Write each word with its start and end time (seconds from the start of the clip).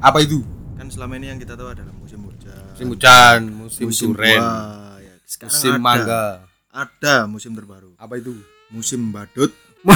Apa 0.00 0.24
itu? 0.24 0.40
Kan 0.80 0.88
selama 0.88 1.20
ini 1.20 1.28
yang 1.28 1.36
kita 1.36 1.52
tahu 1.60 1.76
adalah 1.76 1.92
musim 1.92 2.24
hujan, 2.24 2.56
Musim 2.72 2.86
hujan, 2.88 3.40
musim, 3.52 4.08
duren, 4.16 4.40
buah, 4.40 4.96
ya. 4.96 5.14
Sekarang 5.28 5.52
musim 5.52 5.72
ada, 5.76 5.84
mangga. 5.84 6.24
Ada 6.72 7.14
musim 7.28 7.52
terbaru. 7.52 7.92
Apa 8.00 8.16
itu? 8.16 8.32
Musim 8.72 9.12
badut. 9.12 9.52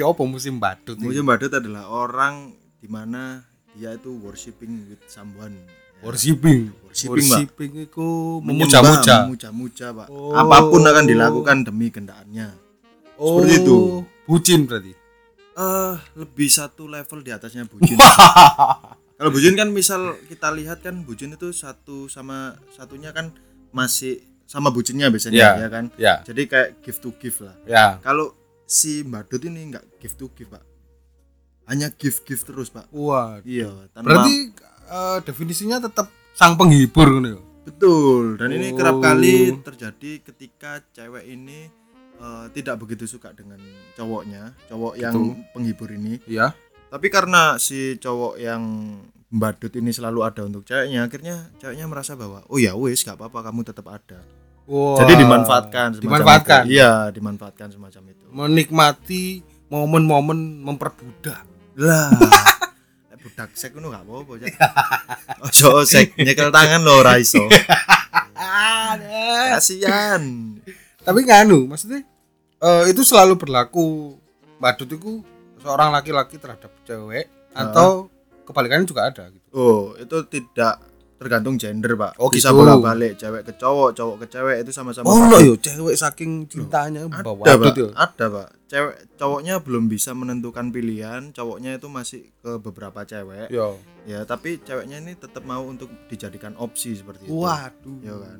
ya 0.00 0.08
apa 0.08 0.22
musim 0.24 0.56
badut? 0.56 0.96
ini? 0.96 1.12
Musim 1.12 1.28
badut 1.28 1.52
adalah 1.52 1.92
orang 1.92 2.56
di 2.80 2.88
mana 2.88 3.44
dia 3.76 3.92
itu 3.92 4.16
worshipping 4.24 4.88
with 4.88 5.04
someone. 5.12 5.52
Ya. 5.52 5.68
Worshipping. 6.08 6.72
Worshipping. 6.88 7.28
Worshipping 7.28 7.72
itu 7.84 8.08
memuja-muja. 8.40 9.28
memuja-muja, 9.28 9.86
Pak. 9.92 10.08
Oh. 10.08 10.32
Apa 10.32 10.72
pun 10.72 10.80
akan 10.88 11.04
dilakukan 11.04 11.68
demi 11.68 11.92
kendaannya. 11.92 12.48
Oh, 13.20 13.44
Seperti 13.44 13.60
itu. 13.60 13.78
Bucin 14.24 14.64
berarti. 14.64 15.03
Eh, 15.54 15.94
lebih 16.14 16.48
satu 16.48 16.84
level 16.84 17.20
di 17.20 17.30
atasnya 17.30 17.62
bucin. 17.64 17.94
Kalau 19.14 19.30
bucin 19.30 19.54
kan 19.54 19.70
misal 19.70 20.18
kita 20.26 20.50
lihat 20.50 20.82
kan 20.82 20.98
bucin 21.00 21.30
itu 21.30 21.50
satu 21.50 22.10
sama 22.10 22.52
satunya 22.68 23.10
kan 23.10 23.30
masih 23.70 24.18
sama 24.44 24.68
bucinnya 24.68 25.06
biasanya 25.08 25.38
Ya. 25.38 25.50
ya 25.56 25.68
kan. 25.68 25.84
Ya, 25.94 26.14
Jadi 26.20 26.42
kayak 26.44 26.82
give 26.82 26.98
to 26.98 27.14
give 27.16 27.38
lah. 27.38 27.54
ya. 27.64 27.86
Kalau 28.00 28.34
si 28.64 29.00
Badut 29.00 29.40
ini 29.40 29.70
nggak 29.70 29.84
give 29.98 30.14
to 30.14 30.26
give, 30.32 30.50
Pak. 30.50 30.64
Hanya 31.64 31.88
give 31.88 32.18
give 32.20 32.42
terus, 32.42 32.68
Pak. 32.68 32.90
Wah. 32.90 33.38
Iya, 33.40 33.70
tanpa 33.90 34.10
Berarti 34.10 34.34
eh, 34.84 35.18
definisinya 35.22 35.78
tetap 35.78 36.06
sang 36.32 36.58
penghibur 36.58 37.22
ya. 37.22 37.38
betul. 37.62 38.36
Dan 38.36 38.52
ini 38.52 38.74
kerap 38.74 38.98
Oh. 38.98 39.00
kali 39.00 39.54
terjadi 39.56 40.20
ketika 40.20 40.82
cewek 40.90 41.24
ini 41.24 41.70
eh, 42.18 42.46
tidak 42.54 42.78
begitu 42.82 43.04
suka 43.06 43.32
dengan 43.32 43.58
cowoknya, 43.94 44.54
cowok 44.68 44.94
yang 44.98 45.14
Betul. 45.14 45.50
penghibur 45.54 45.90
ini. 45.90 46.20
Iya. 46.26 46.54
Tapi 46.90 47.06
karena 47.10 47.58
si 47.58 47.98
cowok 47.98 48.38
yang 48.38 48.62
badut 49.34 49.74
ini 49.74 49.90
selalu 49.90 50.22
ada 50.22 50.46
untuk 50.46 50.62
ceweknya, 50.62 51.10
akhirnya 51.10 51.50
ceweknya 51.58 51.90
merasa 51.90 52.14
bahwa 52.14 52.46
oh 52.46 52.58
ya 52.62 52.78
wis 52.78 53.02
gak 53.02 53.18
apa-apa 53.18 53.50
kamu 53.50 53.66
tetap 53.66 53.90
ada. 53.90 54.22
Wah. 54.64 54.96
Jadi 55.02 55.20
dimanfaatkan 55.20 55.98
semacam 55.98 56.04
Dimanfaatkan. 56.08 56.62
itu. 56.64 56.72
Iya, 56.78 56.92
dimanfaatkan 57.12 57.68
semacam 57.74 58.02
itu. 58.14 58.24
Menikmati 58.32 59.24
momen-momen 59.68 60.62
memperbudak. 60.62 61.44
Lah. 61.76 62.14
Budak 63.24 63.56
sek 63.56 63.72
ngono 63.72 63.88
gak 63.88 64.04
apa-apa, 64.04 64.32
Cak. 64.36 64.52
Ojo 65.48 65.80
sek 65.88 66.12
nyekel 66.20 66.52
tangan 66.52 66.84
lo 66.84 67.00
ora 67.00 67.16
iso. 67.16 67.40
Kasihan. 69.56 70.22
Tapi 71.04 71.20
nganu, 71.22 71.68
maksudnya 71.68 72.00
eh, 72.58 72.84
itu 72.88 73.04
selalu 73.04 73.36
berlaku 73.36 74.16
badut 74.56 74.88
itu 74.88 75.20
seorang 75.60 75.92
laki-laki 75.92 76.36
terhadap 76.36 76.72
cewek 76.82 77.28
atau 77.52 78.08
kebalikannya 78.42 78.84
juga 78.84 79.08
ada 79.08 79.28
gitu. 79.28 79.46
Oh, 79.52 79.92
itu 79.94 80.16
tidak 80.26 80.80
tergantung 81.14 81.56
gender, 81.56 81.94
Pak. 81.94 82.18
Oh, 82.18 82.28
Bisa 82.28 82.50
gitu. 82.50 82.58
bolak-balik 82.58 83.16
cewek 83.16 83.42
ke 83.44 83.52
cowok, 83.54 83.90
cowok 83.92 84.16
ke 84.20 84.26
cewek 84.28 84.56
itu 84.60 84.70
sama-sama 84.72 85.06
Oh, 85.06 85.16
valid. 85.22 85.44
yo 85.46 85.54
cewek 85.56 85.94
saking 85.94 86.44
cintanya 86.44 87.08
ada 87.08 87.22
bawa 87.22 87.44
pak 87.46 87.72
yo. 87.72 87.88
ada 87.94 88.24
pak 88.28 88.48
cewek 88.66 88.96
cowoknya 89.14 89.54
belum 89.60 89.86
bisa 89.86 90.12
menentukan 90.12 90.68
pilihan 90.68 91.30
cowoknya 91.30 91.78
itu 91.78 91.86
masih 91.86 92.28
ke 92.42 92.58
beberapa 92.58 93.06
cewek 93.06 93.48
Yo. 93.48 93.78
ya 94.04 94.26
tapi 94.26 94.58
ceweknya 94.58 94.98
ini 94.98 95.14
tetap 95.14 95.46
mau 95.46 95.62
untuk 95.62 95.88
dijadikan 96.08 96.58
opsi 96.58 96.92
seperti 96.92 97.24
itu 97.24 97.32
Waduh. 97.32 97.98
ya 98.02 98.14
kan 98.18 98.38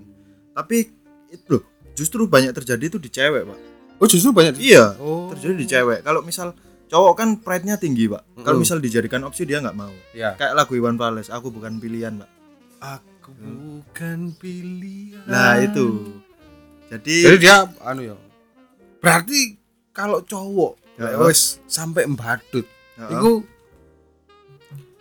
tapi 0.52 0.90
itu 1.30 1.46
loh 1.48 1.62
justru 1.94 2.26
banyak 2.26 2.52
terjadi 2.52 2.84
itu 2.88 2.98
di 2.98 3.08
cewek 3.08 3.44
pak 3.44 3.58
Oh, 3.94 4.06
justru 4.06 4.30
banyak 4.30 4.58
iya 4.58 4.98
Oh. 4.98 5.30
terjadi 5.30 5.54
di 5.54 5.66
cewek 5.66 5.98
kalau 6.02 6.20
misal 6.20 6.50
cowok 6.84 7.14
kan 7.14 7.28
pride-nya 7.36 7.74
tinggi 7.74 8.06
pak 8.06 8.22
kalau 8.36 8.58
Mm-mm. 8.58 8.62
misal 8.62 8.78
dijadikan 8.78 9.22
opsi 9.22 9.42
dia 9.42 9.58
nggak 9.58 9.72
mau 9.72 9.94
Ya. 10.10 10.34
kayak 10.34 10.52
lagu 10.52 10.74
Iwan 10.74 10.94
Fals 10.94 11.28
aku 11.28 11.48
bukan 11.48 11.78
pilihan 11.78 12.18
pak 12.18 12.30
Aku 12.82 13.30
bukan 13.32 14.34
pilihan. 14.34 15.24
nah 15.24 15.56
itu 15.56 16.20
Jadi 16.84 17.16
jadi 17.24 17.38
dia 17.38 17.56
anu 17.80 18.04
ya. 18.04 18.16
Berarti 18.98 19.56
kalau 19.90 20.20
cowok 20.20 20.76
Ya. 20.94 21.10
ya 21.10 21.18
wis 21.22 21.58
sampai 21.64 22.04
mbadut, 22.04 22.66
Ya. 22.94 23.08
itu 23.10 23.42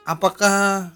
apakah 0.04 0.90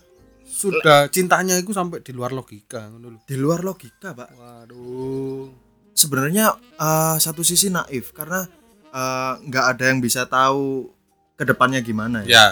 sudah 0.44 1.06
cintanya 1.08 1.54
itu 1.56 1.70
sampai 1.70 2.02
di 2.02 2.12
luar 2.12 2.32
logika 2.32 2.90
di 3.24 3.36
luar 3.36 3.62
logika 3.62 4.12
pak 4.12 4.30
Waduh. 4.34 5.67
Sebenarnya 5.98 6.46
eh, 6.78 7.18
satu 7.18 7.42
sisi 7.42 7.68
naif 7.68 8.14
karena 8.14 8.46
eh, 8.88 9.34
nggak 9.42 9.66
ada 9.74 9.84
yang 9.90 10.00
bisa 10.00 10.24
tahu 10.24 10.94
ke 11.34 11.44
depannya 11.44 11.82
gimana 11.82 12.22
ya. 12.22 12.30
Ya, 12.30 12.48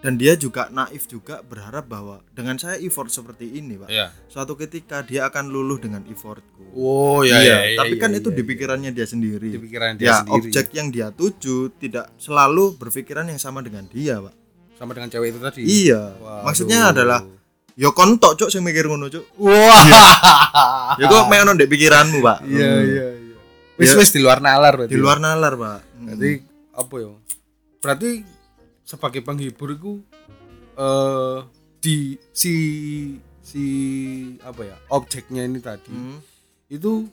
Dan 0.00 0.16
dia 0.16 0.32
juga 0.32 0.72
naif 0.72 1.04
juga 1.04 1.44
berharap 1.44 1.84
bahwa 1.84 2.24
dengan 2.32 2.56
saya 2.56 2.80
effort 2.80 3.12
seperti 3.12 3.52
ini, 3.52 3.76
pak, 3.76 3.92
ya. 3.92 4.08
suatu 4.26 4.56
ketika 4.56 5.04
dia 5.04 5.28
akan 5.28 5.52
luluh 5.52 5.76
dengan 5.76 6.00
effortku. 6.08 6.72
Oh 6.72 7.20
Iya, 7.20 7.76
tapi 7.76 8.00
kan 8.00 8.08
itu 8.10 8.32
di 8.32 8.40
pikirannya 8.40 8.90
dia 8.90 9.04
sendiri. 9.04 9.52
di 9.52 9.60
pikiran 9.60 9.94
dia 9.94 10.08
ya, 10.08 10.14
sendiri. 10.24 10.40
objek 10.48 10.66
yang 10.72 10.88
dia 10.88 11.12
tuju 11.12 11.76
tidak 11.76 12.16
selalu 12.16 12.80
berpikiran 12.80 13.28
yang 13.28 13.36
sama 13.36 13.60
dengan 13.60 13.84
dia, 13.86 14.18
pak. 14.18 14.32
sama 14.72 14.96
dengan 14.96 15.12
cewek 15.12 15.28
itu 15.30 15.40
tadi. 15.44 15.60
Iya, 15.60 16.16
Waduh. 16.16 16.42
maksudnya 16.48 16.80
adalah 16.88 17.20
yo 17.74 17.92
kontok 17.92 18.34
cuk 18.34 18.48
sing 18.48 18.62
mikir 18.62 18.86
ngono 18.86 19.06
cuk. 19.06 19.24
wah. 19.36 19.84
Ya 20.98 21.06
kok 21.06 21.26
mek 21.26 21.42
ono 21.42 21.52
ndek 21.54 21.68
pikiranmu, 21.68 22.18
pak. 22.18 22.38
Iya, 22.44 22.68
Hmm. 22.68 22.84
iya, 22.84 23.06
iya. 23.14 23.36
Wis 23.76 23.90
Ya. 23.92 23.98
wis 23.98 24.10
di 24.10 24.20
luar 24.20 24.38
nalar 24.38 24.74
berarti. 24.74 24.92
Di 24.92 24.98
luar 24.98 25.18
nalar, 25.18 25.54
pak. 25.54 25.78
Hmm. 25.94 26.06
Berarti 26.08 26.30
apa 26.72 26.94
ya? 26.96 27.10
Berarti 27.80 28.10
sebagai 28.82 29.20
penghibur 29.20 29.70
itu 29.70 29.92
eh 30.74 31.38
di 31.78 31.96
si 32.30 32.54
si 33.40 33.64
apa 34.40 34.62
ya? 34.64 34.76
Objeknya 34.88 35.42
ini 35.42 35.58
tadi 35.58 35.88
Hmm. 35.88 36.18
itu 36.66 37.08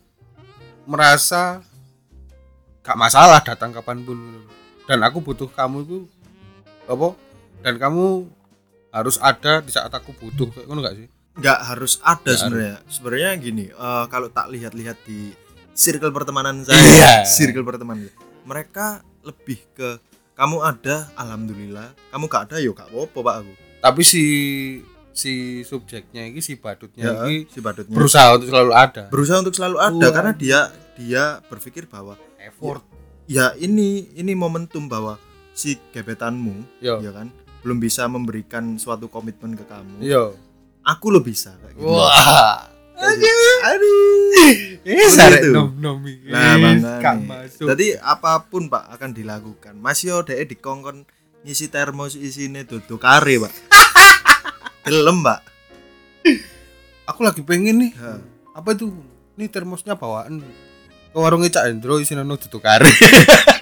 merasa 0.84 1.60
gak 2.82 2.96
masalah 2.96 3.40
datang 3.40 3.72
kapan 3.72 4.00
pun 4.02 4.16
dan 4.86 5.04
aku 5.04 5.20
butuh 5.20 5.48
kamu 5.48 5.84
itu 5.84 5.98
apa 6.86 7.12
dan 7.60 7.76
kamu 7.76 8.32
harus 8.98 9.18
ada 9.18 9.60
di 9.60 9.70
saat 9.70 9.90
aku 9.90 10.12
butuh. 10.14 10.50
Kayak 10.50 10.66
ngono 10.66 10.82
gak 10.82 10.96
sih? 10.96 11.08
Nggak 11.38 11.60
harus 11.64 11.94
ada 12.02 12.34
sebenarnya. 12.34 12.76
sebenarnya 12.88 13.30
gini 13.38 13.66
eh, 13.70 14.06
kalau 14.08 14.28
tak 14.28 14.50
lihat-lihat 14.50 14.98
di 15.04 15.32
circle 15.72 16.10
pertemanan 16.10 16.62
saya 16.66 16.74
Iya. 16.74 17.14
circle 17.24 17.62
pertemanan 17.62 18.10
mereka 18.42 19.00
lebih 19.22 19.60
ke 19.72 20.00
kamu 20.34 20.62
ada 20.62 21.10
alhamdulillah. 21.14 21.94
Kamu 22.10 22.26
gak 22.26 22.50
ada 22.50 22.58
yo 22.58 22.72
gak 22.72 22.90
apa-apa 22.90 23.20
pak 23.20 23.36
aku. 23.42 23.54
Tapi 23.78 24.02
si 24.02 24.24
si 25.12 25.34
subjeknya 25.62 26.26
ini 26.26 26.40
si 26.40 26.54
badutnya 26.56 27.10
ya 27.10 27.14
ini 27.26 27.50
si 27.50 27.58
badutnya. 27.58 27.94
berusaha 27.94 28.38
untuk 28.38 28.50
selalu 28.50 28.72
ada. 28.72 29.04
Berusaha 29.10 29.38
untuk 29.42 29.54
selalu 29.54 29.78
ada 29.78 30.08
karena 30.10 30.34
dia 30.34 30.60
dia 30.94 31.24
berpikir 31.46 31.86
bahwa 31.86 32.18
effort. 32.38 32.82
ya 33.26 33.52
ini 33.58 34.14
ini 34.14 34.34
momentum 34.34 34.86
bahwa 34.86 35.18
si 35.52 35.76
gebetanmu 35.92 36.80
yo. 36.80 37.02
ya 37.02 37.12
kan 37.12 37.28
belum 37.68 37.78
bisa 37.78 38.08
memberikan 38.08 38.80
suatu 38.80 39.12
komitmen 39.12 39.52
ke 39.54 39.68
kamu 39.68 40.00
yo 40.00 40.32
aku 40.82 41.12
lo 41.12 41.20
bisa 41.20 41.52
kayak 41.60 41.76
gitu. 41.76 41.84
wah 41.84 42.64
gitu. 42.96 43.44
aduh 43.62 44.08
eh 44.88 44.96
Seperti 45.04 45.12
sare 45.12 45.38
itu. 45.44 45.52
nom 45.52 45.76
nom. 45.76 46.00
Nah, 46.32 46.56
makanya. 46.56 47.44
Jadi 47.52 48.00
apa 48.00 48.40
pun 48.42 48.72
Pak 48.72 48.96
akan 48.96 49.12
dilakukan. 49.12 49.76
Mas 49.76 50.00
yo 50.00 50.24
dhek 50.24 50.48
dikongkon 50.48 51.04
ngisi 51.44 51.68
termos 51.68 52.16
isine 52.16 52.64
duduk 52.64 52.96
kare, 52.98 53.36
Pak. 53.36 53.52
Gelem, 54.88 55.20
Pak. 55.20 55.44
aku 57.04 57.20
lagi 57.20 57.44
pengen 57.44 57.84
nih 57.84 57.92
Ha. 57.96 58.16
apa 58.54 58.72
itu 58.72 58.92
ini 59.36 59.48
termosnya 59.48 59.96
bawaan 59.96 60.40
ke 61.08 61.16
warungnya 61.16 61.52
Cak 61.54 61.68
Endro 61.68 62.00
isinya 62.00 62.24
no 62.24 62.36
tutuk 62.36 62.60
kare 62.60 62.84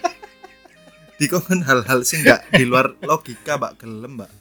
Dikongkon 1.15 1.63
hal-hal 1.63 1.99
sing 2.01 2.21
enggak 2.21 2.43
di 2.49 2.63
luar 2.63 2.91
logika, 2.99 3.55
Pak. 3.55 3.79
Gelem, 3.79 4.17
Pak. 4.17 4.31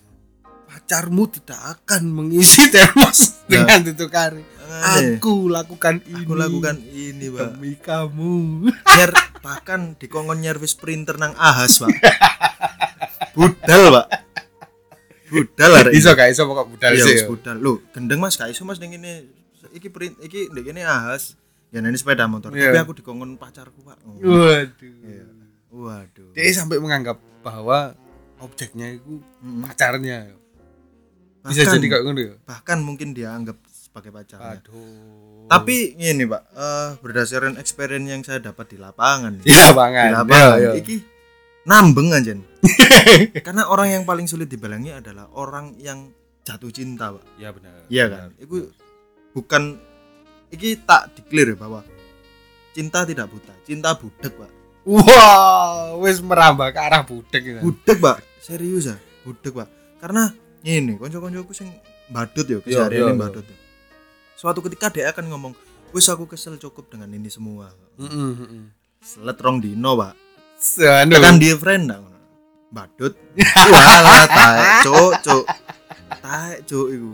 pacarmu 0.67 1.31
tidak 1.31 1.55
akan 1.79 2.11
mengisi 2.11 2.67
termos 2.67 3.47
Nah. 3.47 3.63
dengan 3.63 3.79
tutuk 3.85 4.11
kare 4.11 4.43
Aneh. 4.83 5.23
aku 5.23 5.47
lakukan 5.47 6.03
ini 6.03 6.27
Aku 6.27 6.35
lakukan 6.35 6.77
ini, 6.83 7.27
Pak. 7.31 7.55
demi 7.55 7.73
kamu 7.77 8.35
Nyer 8.75 9.11
bahkan 9.39 9.95
dikongkon 9.95 10.43
nyervis 10.43 10.75
printer 10.75 11.15
nang 11.15 11.31
ahas, 11.37 11.79
Pak. 11.79 11.95
Budal, 13.33 13.83
Pak. 13.89 14.07
Budal 15.27 15.71
arek. 15.77 15.93
iso 15.95 16.11
gak 16.11 16.31
iso 16.31 16.43
pokok 16.43 16.67
budal 16.69 16.91
Iya, 16.93 17.05
sih 17.05 17.15
wis 17.17 17.25
budal. 17.25 17.57
Loh, 17.57 17.79
gendeng 17.91 18.19
Mas, 18.19 18.35
gak 18.35 18.51
iso 18.51 18.63
Mas 18.63 18.79
ning 18.79 18.93
ngene. 18.93 19.31
Iki 19.71 19.89
print 19.89 20.19
iki 20.21 20.47
ndek 20.49 20.65
kene 20.65 20.83
ahas. 20.83 21.39
Ya 21.71 21.79
ini 21.79 21.95
sepeda 21.95 22.27
motor. 22.27 22.51
Iya. 22.51 22.71
Tapi 22.71 22.79
aku 22.81 22.93
dikongkon 22.97 23.35
pacarku, 23.35 23.79
Pak. 23.81 23.99
Oh. 24.05 24.19
waduh 24.19 24.95
Iya. 25.01 25.23
Waduh. 25.75 26.31
dia 26.33 26.55
sampai 26.55 26.79
menganggap 26.79 27.19
bahwa 27.43 27.99
objeknya 28.39 28.95
itu 28.95 29.19
Mm-mm. 29.43 29.67
pacarnya 29.67 30.31
bisa 31.43 31.61
Bahkan- 31.61 31.75
jadi 31.75 31.87
kayak 31.91 32.03
ya 32.17 32.35
bahkan 32.45 32.79
mungkin 32.81 33.11
dia 33.11 33.29
anggap 33.31 33.59
sebagai 33.67 34.11
pacarnya. 34.11 34.59
aduh 34.59 35.45
Tapi 35.45 35.93
ini, 35.95 36.25
Pak, 36.25 36.43
eh, 36.51 36.89
berdasarkan 36.99 37.59
experience 37.59 38.09
yang 38.09 38.23
saya 38.23 38.41
dapat 38.41 38.73
di 38.73 38.79
lapangan 38.79 39.39
nih. 39.39 39.45
ya 39.45 39.69
Di 39.69 39.77
banget 39.77 40.09
lapangan 40.15 40.57
ya, 40.57 40.65
ya. 40.65 40.73
iki 40.75 40.97
nambeng 41.65 42.09
anjen 42.11 42.41
karena 43.45 43.65
orang 43.67 43.89
yang 43.91 44.05
paling 44.05 44.25
sulit 44.25 44.47
dibalangi 44.47 44.93
adalah 44.93 45.29
orang 45.33 45.77
yang 45.77 46.13
jatuh 46.43 46.69
cinta 46.69 47.09
pak 47.09 47.25
ya 47.35 47.49
benar 47.51 47.89
iya 47.89 48.05
kan 48.07 48.29
itu 48.37 48.69
bukan 49.33 49.81
iki 50.49 50.77
tak 50.85 51.17
declare 51.17 51.57
bahwa 51.57 51.81
cinta 52.71 53.05
tidak 53.05 53.33
buta 53.33 53.53
cinta 53.65 53.97
budek 53.97 54.33
pak 54.35 54.53
wah 54.85 55.97
wis 56.01 56.21
merambah 56.21 56.69
ke 56.73 56.81
arah 56.81 57.03
budek 57.05 57.43
ini 57.43 57.61
budek 57.61 57.99
pak. 58.01 58.17
Serius 58.41 58.89
ya? 58.93 58.97
Budek 59.25 59.53
pak. 59.57 59.69
Karena 60.01 60.31
ini 60.65 60.97
konco-koncoku 61.01 61.53
sing 61.57 61.73
badut 62.13 62.45
ya 62.45 62.61
keseharian 62.61 63.01
yo, 63.01 63.07
ini 63.11 63.17
yo. 63.17 63.23
badut 63.25 63.45
ya. 63.49 63.57
suatu 64.37 64.61
ketika 64.61 64.93
dia 64.93 65.09
akan 65.09 65.33
ngomong 65.33 65.53
wis 65.97 66.05
aku 66.13 66.29
kesel 66.29 66.61
cukup 66.61 66.93
dengan 66.93 67.09
ini 67.13 67.33
semua. 67.33 67.73
Heeh 67.97 68.33
heeh 68.37 68.65
selet 69.05 69.37
rong 69.41 69.61
dino 69.61 69.97
pak. 70.01 70.17
Anu. 70.81 71.21
kan 71.21 71.37
dia 71.37 71.55
friend 71.61 71.93
dah 71.93 72.01
badut. 72.73 73.15
Walah 73.37 74.27
taek 74.27 74.67
cuk 74.89 75.13
cuk. 75.23 75.45
Taek 76.25 76.59
cuk 76.65 76.87
iku. 76.91 77.09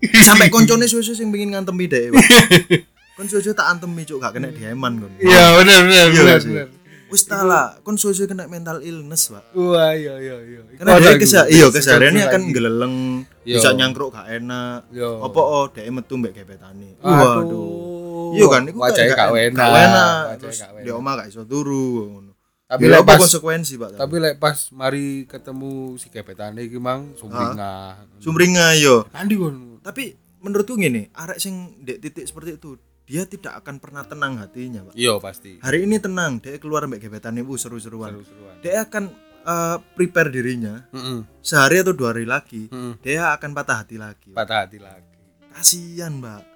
Iku 0.00 0.18
sampai 0.28 0.52
koncone 0.52 0.86
susu 0.86 1.16
sing 1.16 1.32
pengin 1.34 1.54
ngantemi 1.56 1.90
dhek 1.90 2.14
Pak. 2.14 2.22
kon 3.20 3.28
susu 3.28 3.52
tak 3.52 3.68
antemi 3.68 4.02
cuk 4.02 4.16
gak 4.16 4.32
kena 4.32 4.48
dieman 4.48 4.96
kon 4.96 5.12
Iya 5.20 5.44
benar 5.54 5.78
benar 5.84 6.06
Iya 6.06 6.06
benar. 6.16 6.38
sih. 6.40 6.50
benar. 6.50 6.68
wis 7.06 7.22
ta 7.22 7.42
lah 7.42 7.76
kon 7.80 7.94
susu 7.94 8.24
kena 8.24 8.46
mental 8.46 8.80
illness 8.80 9.28
pak 9.28 9.44
Wah 9.52 9.92
iya 9.92 10.14
iya 10.16 10.36
iya. 10.40 10.60
karena 10.74 10.96
dia 10.96 11.12
kesa 11.16 11.40
iku. 11.44 11.52
iya 11.52 11.66
kesehariannya 11.68 12.24
kan 12.24 12.40
lagi. 12.40 12.54
geleleng 12.54 12.94
Yo. 13.42 13.56
bisa 13.56 13.68
nyangkruk 13.70 14.08
gak 14.10 14.24
enak 14.32 14.88
Yo. 14.88 15.20
apa 15.20 15.36
oh 15.38 15.68
dhek 15.68 15.84
metu 15.86 16.14
mbek 16.14 16.32
gebetane 16.32 16.96
Waduh. 16.96 17.44
waduh 17.44 18.30
iya 18.32 18.46
kan 18.46 18.62
iku 18.64 18.78
wajahnya 18.78 19.12
gak 19.12 19.28
enak. 19.28 19.52
gak 19.52 19.84
enak 19.84 20.16
terus 20.38 20.58
di 20.78 20.86
enak. 20.86 20.96
omah 20.96 21.12
gak 21.14 21.28
iso 21.28 21.42
turu 21.44 21.88
ngono 22.08 22.30
Tapi 22.64 22.86
Ya, 22.86 22.94
lek 22.94 23.02
pas 23.02 23.18
konsekuensi 23.18 23.74
pak 23.76 23.98
tapi 23.98 24.14
lek 24.16 24.34
pas 24.38 24.54
mari 24.70 25.26
ketemu 25.26 25.98
si 25.98 26.06
gebetane 26.06 26.62
iki 26.62 26.78
mang 26.78 27.18
sumringah. 27.18 28.06
sumringah 28.16 28.70
yo 28.78 29.02
Andi 29.10 29.34
kon. 29.34 29.82
tapi 29.82 30.14
menurutku 30.38 30.72
gini 30.74 31.10
arek 31.12 31.36
sing 31.36 31.76
dek 31.76 31.98
titik 31.98 32.24
seperti 32.24 32.54
itu 32.56 32.78
dia 33.10 33.26
tidak 33.26 33.58
akan 33.58 33.76
pernah 33.76 34.06
tenang 34.06 34.38
hatinya 34.38 34.86
pak 34.86 34.94
Iya 34.94 35.18
pasti. 35.18 35.58
hari 35.58 35.82
ini 35.82 35.98
tenang 35.98 36.38
dia 36.38 36.54
keluar 36.56 36.86
mbak 36.86 37.02
gebetan 37.02 37.34
ibu 37.34 37.54
seru-seruan 37.54 38.14
Seru-seruan. 38.14 38.54
dia 38.62 38.80
akan 38.80 39.10
eh, 39.42 39.76
prepare 39.92 40.30
dirinya 40.30 40.86
Heeh. 40.88 41.26
sehari 41.40 41.82
atau 41.82 41.90
dua 41.90 42.14
hari 42.14 42.22
lagi 42.22 42.70
Heeh. 42.70 42.94
dia 43.02 43.34
akan 43.34 43.50
patah 43.50 43.82
hati 43.82 43.98
lagi 43.98 44.30
Patah 44.30 44.62
hati 44.62 44.78
lagi. 44.78 45.10
kasihan 45.50 46.14
mbak 46.14 46.46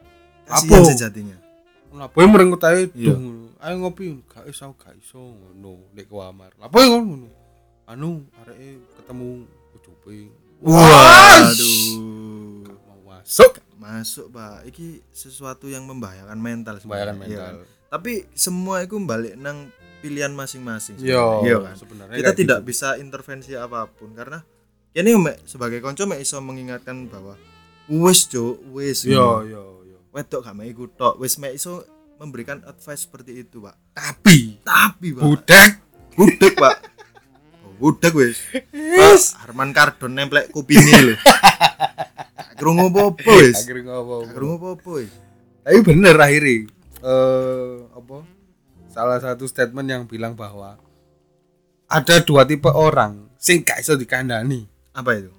Apa? 0.46 0.62
kasihan 0.62 0.84
sejatinya 0.86 1.38
Lah 1.90 2.06
boy 2.08 2.22
merenggut 2.24 2.58
ae 2.60 2.90
Iya. 2.90 3.14
Ayo 3.60 3.74
ngopi, 3.80 4.18
gak 4.26 4.44
iso 4.44 4.74
gak 4.74 4.92
iso 4.94 5.16
ngono 5.16 5.88
nek 5.90 6.04
kamar. 6.04 6.50
Lah 6.58 6.66
boy 6.66 6.84
ngono. 6.84 7.30
Anu 7.86 8.10
areke 8.36 8.82
ketemu 8.92 9.46
ucupe. 9.72 10.26
waduh 10.58 11.80
Gak 12.60 12.78
mau 12.82 13.00
masuk. 13.08 13.52
Masuk 13.84 14.26
pak 14.30 14.64
iki 14.64 14.86
sesuatu 15.10 15.66
yang 15.66 15.84
membahayakan 15.84 16.34
mental 16.34 16.78
Membahayakan 16.78 17.14
sebenarnya, 17.14 17.28
iya 17.28 17.40
mental. 17.44 17.56
kan? 17.60 17.72
tapi 17.90 18.12
semua 18.32 18.76
itu 18.80 18.96
balik 18.98 19.36
nang 19.36 19.68
pilihan 20.00 20.32
masing-masing 20.32 20.96
Iya, 20.96 21.20
sebenarnya. 21.20 21.44
iya 21.44 21.56
kan 21.62 21.74
sebenarnya 21.74 22.16
kita 22.16 22.32
tidak 22.34 22.58
gitu. 22.58 22.66
bisa 22.66 22.88
intervensi 22.96 23.52
apa 23.54 23.84
pun 23.86 24.10
karena 24.10 24.40
ini 24.92 25.10
mek 25.14 25.44
sebagai 25.44 25.78
konco 25.78 26.04
mek 26.04 26.18
iso 26.18 26.40
mengingatkan 26.40 27.06
bahwa 27.06 27.36
wis 27.86 28.24
cuk 28.24 28.56
wis 28.70 29.04
Iya, 29.04 29.20
iya, 29.44 29.62
iya. 29.84 29.98
wedok 30.10 30.40
gak 30.42 30.54
mek 30.54 30.68
iku 30.70 30.84
tok 30.90 31.16
wis 31.16 31.36
mek 31.36 31.52
iso 31.52 31.84
memberikan 32.14 32.62
advice 32.62 33.04
seperti 33.04 33.42
itu 33.42 33.58
pak 33.58 33.76
Tapi 33.92 34.60
tapi 34.60 35.12
pak 35.12 35.22
budak 35.22 35.70
budek 36.14 36.52
pak 36.54 36.76
budek 37.76 38.14
wis. 38.14 38.38
Pak 38.72 39.44
Harman 39.44 39.70
Kardon 39.70 40.12
nemplek 40.12 40.50
kupingnya 40.50 41.00
lho. 41.02 41.14
Krungu 42.54 42.88
apa-apa 42.90 43.30
wis. 43.42 43.66
Akhirnya 43.66 43.98
ngopo. 43.98 44.14
Gak 44.24 44.32
krungu 44.34 44.56
apa-apa 44.58 44.90
wis. 45.02 45.12
Tapi 45.64 45.78
bener 45.80 46.14
akhirnya 46.16 46.70
eh 47.04 47.74
apa? 47.90 48.16
Salah 48.88 49.18
satu 49.18 49.44
statement 49.44 49.88
yang 49.90 50.02
bilang 50.06 50.38
bahwa 50.38 50.78
ada 51.90 52.16
dua 52.22 52.46
tipe 52.46 52.70
orang 52.70 53.28
sing 53.36 53.60
gak 53.60 53.82
iso 53.82 53.94
dikandani. 53.94 54.64
apa 54.94 55.10
itu? 55.18 55.32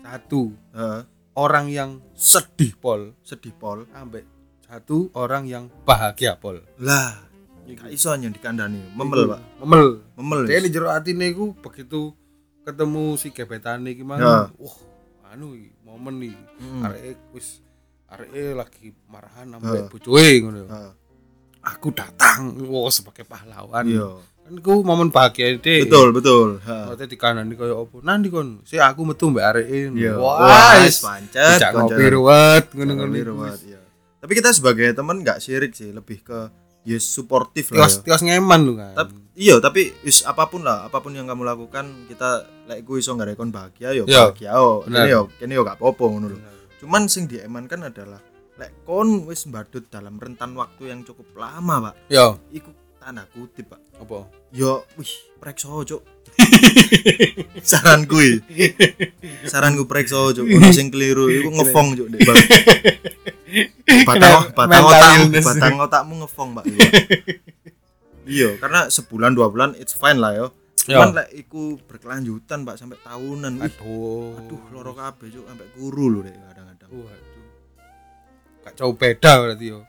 Satu, 0.00 0.54
Heeh, 0.70 1.00
orang 1.34 1.66
yang 1.70 1.90
sedih 2.14 2.74
pol. 2.78 3.14
Sedih 3.22 3.50
pol. 3.54 3.86
Ambek. 3.90 4.22
Satu 4.62 5.10
orang 5.14 5.46
yang 5.46 5.66
bahagia 5.82 6.38
pol. 6.38 6.62
lah 6.78 7.29
gak 7.72 7.90
iso 7.90 8.10
yang 8.12 8.30
dikandani 8.30 8.80
memel 8.92 9.26
pak 9.28 9.40
Memel. 9.58 9.84
memel 10.14 10.40
di 10.44 10.68
jero 10.68 10.88
atine 10.88 11.28
iku 11.28 11.52
begitu 11.54 12.14
ketemu 12.60 13.16
si 13.16 13.30
gebetane 13.30 13.90
iki 13.90 14.00
mang. 14.00 14.18
Ya. 14.18 14.46
Wah, 14.52 14.76
anu 15.26 15.52
iki, 15.52 15.72
momen 15.80 16.20
iki. 16.20 16.36
Mm. 16.60 16.82
Areke 16.82 17.10
wis 17.30 17.64
areke 18.06 18.52
lagi 18.52 18.92
marahan 19.06 19.48
Ya. 19.48 19.56
ambek 19.56 19.88
bojoe 19.88 20.28
ngono. 20.40 20.64
Heeh, 20.64 20.92
Aku 21.62 21.92
datang, 21.92 22.56
wow 22.64 22.88
sebagai 22.88 23.22
pahlawan. 23.22 23.84
iya 23.84 24.08
Kan 24.40 24.56
iku 24.56 24.80
momen 24.80 25.08
bahagia 25.08 25.56
deh. 25.56 25.84
betul 25.84 26.08
betul 26.10 26.48
Heeh. 26.58 27.14
Kanan 27.14 27.52
kaya 27.52 27.76
apa? 27.76 27.96
Nanti 28.00 28.28
kon, 28.28 28.60
si 28.62 28.76
aku 28.76 29.04
metu 29.04 29.28
mbak 29.28 29.44
areke. 29.46 29.92
Iya. 29.92 30.16
Wah, 30.16 30.36
Wah, 30.40 30.72
wis 30.80 31.00
pancet. 31.00 31.60
Pancet. 31.60 31.72
ngopi 31.72 32.04
ruwet 32.08 32.64
ngono-ngono. 32.72 33.14
Iya. 33.56 33.80
Tapi 34.20 34.32
kita 34.32 34.52
sebagai 34.52 34.92
teman 34.92 35.20
nggak 35.20 35.38
syirik 35.38 35.72
sih, 35.72 35.90
lebih 35.90 36.20
ke 36.20 36.52
ya 36.84 36.98
suportif 37.00 37.72
lah. 37.72 37.84
Tios 37.84 37.94
ya. 38.00 38.02
tios 38.04 38.22
ngeman 38.24 38.60
lu 38.64 38.74
kan. 38.76 38.94
Tapi 38.96 39.12
iya, 39.36 39.56
tapi 39.60 39.92
wis 40.04 40.24
apa 40.24 40.48
pun 40.48 40.64
lah, 40.64 40.88
apa 40.88 41.00
pun 41.00 41.12
yang 41.12 41.28
kamu 41.28 41.44
lakukan, 41.44 42.08
kita 42.08 42.44
lek 42.68 42.84
ku 42.84 42.96
iso 43.00 43.12
nggarekon 43.16 43.52
bahagia 43.52 43.92
yo 43.96 44.04
Iya, 44.08 44.32
bahagia 44.32 44.50
oh. 44.56 44.84
bener. 44.84 45.04
Kene 45.04 45.10
yo 45.12 45.20
kene 45.40 45.52
yo 45.56 45.62
gak 45.64 45.78
apa-apa 45.80 46.04
ngono 46.08 46.26
lho. 46.32 46.38
Cuman 46.80 47.08
sing 47.12 47.28
diemankan 47.28 47.92
adalah 47.92 48.20
lek 48.60 48.84
kon 48.84 49.24
wis 49.28 49.48
mbadut 49.48 49.88
dalam 49.88 50.20
rentan 50.20 50.52
waktu 50.56 50.92
yang 50.92 51.00
cukup 51.04 51.28
lama, 51.36 51.92
Pak. 51.92 51.94
Yo, 52.12 52.36
Iku 52.52 52.70
tanda 53.00 53.24
kutip, 53.32 53.72
Pak. 53.72 53.80
apa? 54.00 54.28
Yo, 54.52 54.84
wih, 55.00 55.12
prekso, 55.40 55.80
Cuk. 55.84 56.02
Saranku 57.70 58.16
iki. 58.20 58.76
Saranku 59.48 59.88
prekso, 59.88 60.36
Cuk. 60.36 60.44
Ono 60.44 60.68
sing 60.72 60.92
keliru 60.92 61.32
iku 61.32 61.48
ngefong, 61.48 61.96
Cuk, 61.96 62.08
Dek, 62.12 62.20
Bang. 64.06 64.20
Batang 64.52 64.84
batang 64.84 65.20
Mental 65.30 65.72
otakmu, 65.86 66.14
ngefong, 66.24 66.50
Pak. 66.56 66.64
Iya. 66.66 66.88
Iya, 68.30 68.62
karena 68.62 68.86
sebulan 68.86 69.34
dua 69.34 69.50
bulan 69.50 69.74
it's 69.74 69.90
fine 69.90 70.22
lah 70.22 70.30
yo. 70.30 70.46
Cuman 70.86 71.18
lek 71.18 71.34
iku 71.34 71.74
berkelanjutan, 71.82 72.62
Pak, 72.62 72.78
sampai 72.78 72.94
tahunan. 73.02 73.58
Aduh. 73.58 74.38
aduh 74.38 74.60
loro 74.70 74.94
kabeh, 74.94 75.34
Cuk, 75.34 75.50
sampai 75.50 75.66
guru 75.74 76.04
lho 76.06 76.20
Dek 76.22 76.38
kadang-kadang. 76.38 76.90
Waduh. 76.94 77.48
Gak 78.62 78.74
jauh 78.78 78.94
beda 78.94 79.32
berarti 79.34 79.66
yo. 79.74 79.82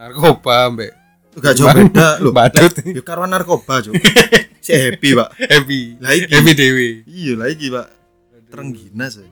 Narkoba 0.00 0.72
mbek 0.72 0.92
Gak 1.36 1.52
jauh 1.52 1.68
beda 1.68 2.08
lho. 2.22 2.32
badut. 2.32 2.72
Yo 2.96 3.02
karo 3.04 3.28
narkoba, 3.28 3.84
Cuk. 3.84 3.92
Si 4.62 4.72
happy, 4.72 5.18
Pak. 5.18 5.28
Happy. 5.42 5.80
Lah 5.98 6.14
iki. 6.16 6.32
Happy 6.32 6.52
dewe. 6.54 6.88
Iya 7.04 7.32
lah 7.34 7.48
iki, 7.50 7.66
Pak. 7.68 7.86
Terengginas. 8.48 9.20
ya. 9.20 9.26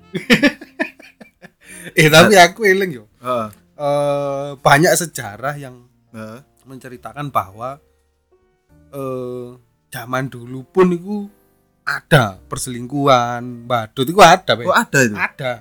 Eh 1.97 2.13
tapi 2.13 2.37
aku 2.37 2.69
eling 2.69 2.93
yo. 2.93 3.05
Heeh. 3.25 3.49
Eh 3.81 4.51
banyak 4.61 4.93
sejarah 4.93 5.57
yang 5.57 5.89
Heeh. 6.13 6.45
menceritakan 6.63 7.33
bahwa 7.33 7.81
eh 8.93 9.49
zaman 9.89 10.29
dulu 10.29 10.63
pun 10.65 10.93
itu 10.93 11.17
ada 11.83 12.37
perselingkuhan, 12.47 13.65
badut 13.65 14.07
itu 14.07 14.21
ada, 14.21 14.53
Be. 14.55 14.63
Oh, 14.63 14.77
ada 14.77 14.99
itu. 15.01 15.17
Ada. 15.17 15.53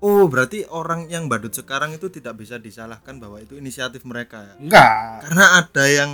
Oh, 0.00 0.24
berarti 0.26 0.64
orang 0.66 1.06
yang 1.06 1.28
badut 1.28 1.52
sekarang 1.52 1.92
itu 1.92 2.08
tidak 2.08 2.40
bisa 2.40 2.56
disalahkan 2.56 3.20
bahwa 3.20 3.36
itu 3.36 3.54
inisiatif 3.54 4.02
mereka 4.02 4.40
ya. 4.40 4.54
Enggak. 4.56 4.90
Karena 5.28 5.44
ada 5.60 5.84
yang 5.84 6.10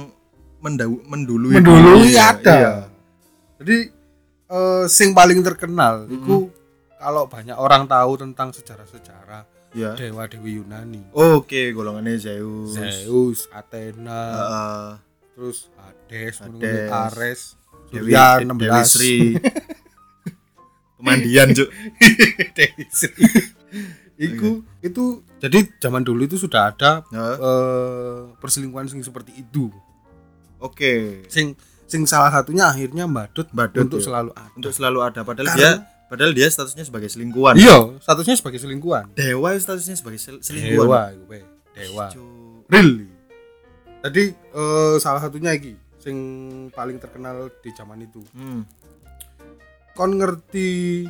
mendau- 0.59 1.05
mendului 1.07 1.55
Mendului 1.57 2.11
Iya, 2.11 2.35
ada. 2.35 2.53
iya. 2.53 2.75
Jadi 3.63 3.77
eh 4.47 4.85
sing 4.91 5.15
paling 5.15 5.41
terkenal 5.41 6.05
Mhm. 6.05 6.13
itu 6.13 6.51
kalau 6.99 7.31
banyak 7.31 7.55
orang 7.55 7.87
tahu 7.87 8.19
tentang 8.19 8.51
sejarah-sejarah 8.51 9.47
Iya. 9.77 9.93
dewa 9.93 10.25
dewi 10.25 10.57
Yunani, 10.57 11.05
Oke, 11.13 11.69
golongannya 11.71 12.17
Zeus. 12.17 12.73
Zeus, 12.73 13.45
Athena, 13.53 14.23
Heeh. 14.33 14.87
terus 15.37 15.69
Hades, 15.77 16.41
Hades. 16.41 16.89
Ares, 16.89 17.41
Dewi, 17.93 18.09
Surya 18.09 18.41
Dewi 18.41 18.67
16 18.73 18.89
Sri. 18.89 19.17
Pemandian, 20.97 21.53
Cuk. 21.53 21.69
Dewi 22.57 22.85
Sri. 22.89 23.13
Iku 24.17 24.65
itu 24.81 25.05
jadi 25.37 25.61
zaman 25.77 26.01
dulu 26.01 26.25
itu 26.25 26.41
sudah 26.41 26.73
ada 26.73 27.05
Heeh. 27.13 27.37
eh, 27.37 28.17
perselingkuhan 28.41 28.89
sing 28.89 29.05
seperti 29.05 29.37
itu. 29.37 29.69
Oke. 30.57 31.21
Sing 31.29 31.53
sing 31.85 32.09
salah 32.09 32.33
satunya 32.33 32.65
akhirnya 32.67 33.05
badut, 33.05 33.53
Badut, 33.53 33.87
untuk 33.87 34.01
ya. 34.01 34.05
selalu 34.09 34.31
ada. 34.33 34.51
Untuk 34.57 34.73
selalu 34.73 34.99
ada 35.05 35.21
padahal 35.21 35.47
Karena- 35.47 35.61
dia 35.61 35.73
padahal 36.07 36.33
dia 36.33 36.47
statusnya 36.47 36.87
sebagai 36.87 37.11
selingkuhan. 37.11 37.55
Iya, 37.59 37.99
statusnya 37.99 38.37
sebagai 38.39 38.59
selingkuhan. 38.59 39.13
Dewa 39.13 39.51
statusnya 39.55 39.97
sebagai 39.99 40.19
sel- 40.19 40.43
selingkuhan. 40.43 40.87
Dewa, 40.87 41.03
Be. 41.27 41.39
Dewa. 41.75 42.07
Cuk. 42.11 42.67
Real. 42.67 42.91
Jadi 44.07 44.25
eh, 44.33 44.95
salah 44.99 45.19
satunya 45.19 45.51
iki 45.55 45.75
sing 45.99 46.17
paling 46.71 47.03
terkenal 47.03 47.51
di 47.59 47.71
zaman 47.75 48.03
itu. 48.03 48.23
Hmm. 48.33 48.63
kon 49.97 50.21
ngerti 50.21 51.09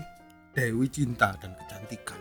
Dewi 0.55 0.87
cinta 0.87 1.35
dan 1.43 1.59
kecantikan 1.59 2.17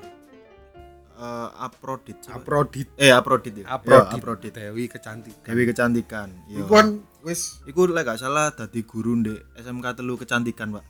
Eh, 1.16 1.50
Aprodit. 1.58 2.20
Aprodit 2.28 2.88
Eh 2.96 3.08
Aprodit 3.08 3.56
ya. 3.56 3.66
Aprodit, 3.72 4.04
Ya, 4.06 4.14
Aprodit. 4.14 4.52
Dewi 4.52 4.84
kecantikan 4.86 5.48
Dewi 5.48 5.64
kecantikan. 5.64 6.28
Iya. 6.46 6.60
Iku 6.60 6.72
kan 6.72 6.88
wis 7.22 7.64
Iku 7.64 7.88
lek 7.88 8.04
gak 8.04 8.20
salah 8.20 8.52
dadi 8.52 8.84
guru 8.84 9.16
ndek 9.16 9.56
SMK 9.56 9.96
telu 9.96 10.16
kecantikan, 10.16 10.76
Pak. 10.76 10.84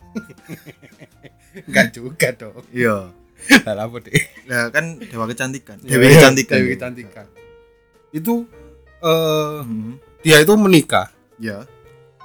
enggak 1.67 1.88
juga 1.91 2.27
dong 2.34 2.65
Iya. 2.70 3.13
lah 3.67 3.86
apa 3.86 3.98
deh 4.00 4.15
Lah 4.46 4.72
kan 4.72 4.98
dewa 4.98 5.25
kecantikan. 5.25 5.77
Dewi 5.79 5.94
Dewi 6.01 6.15
kecantikan. 6.15 6.55
Dewi 6.58 6.70
kecantikan 6.74 7.25
itu 8.10 8.48
eh 9.00 9.60
Hmm. 9.62 10.00
dia 10.20 10.39
itu 10.39 10.55
menikah 10.55 11.12
Ya. 11.36 11.67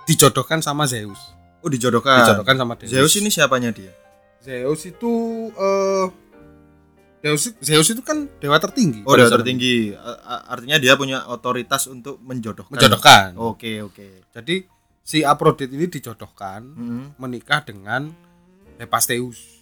dijodohkan 0.05 0.59
sama 0.59 0.87
Zeus 0.87 1.19
Oh 1.61 1.69
dijodohkan. 1.69 2.25
dijodohkan 2.25 2.57
sama 2.57 2.73
Deus 2.75 2.89
Zeus 2.89 3.13
ini 3.15 3.29
siapanya 3.29 3.69
dia? 3.69 3.93
Zeus 4.41 4.87
itu 4.87 5.13
eh 5.53 6.07
Zeus 7.21 7.53
Zeus 7.59 7.85
itu 7.87 8.01
kan 8.01 8.33
dewa 8.37 8.57
tertinggi 8.57 9.05
Oh, 9.05 9.13
dewa 9.13 9.29
tertinggi. 9.31 9.93
Artinya 10.47 10.77
dia 10.77 10.95
punya 10.95 11.27
otoritas 11.27 11.85
untuk 11.85 12.17
menjodohkan. 12.19 12.73
menjodohkan 12.73 13.37
Oke, 13.37 13.81
oke. 13.81 14.25
jadi 14.31 14.65
si 15.03 15.21
Aprodit 15.21 15.69
ini 15.69 15.85
dijodohkan 15.87 16.61
Hmm. 16.65 17.05
menikah 17.17 17.61
dengan 17.61 18.09
Hephaestus 18.77 19.61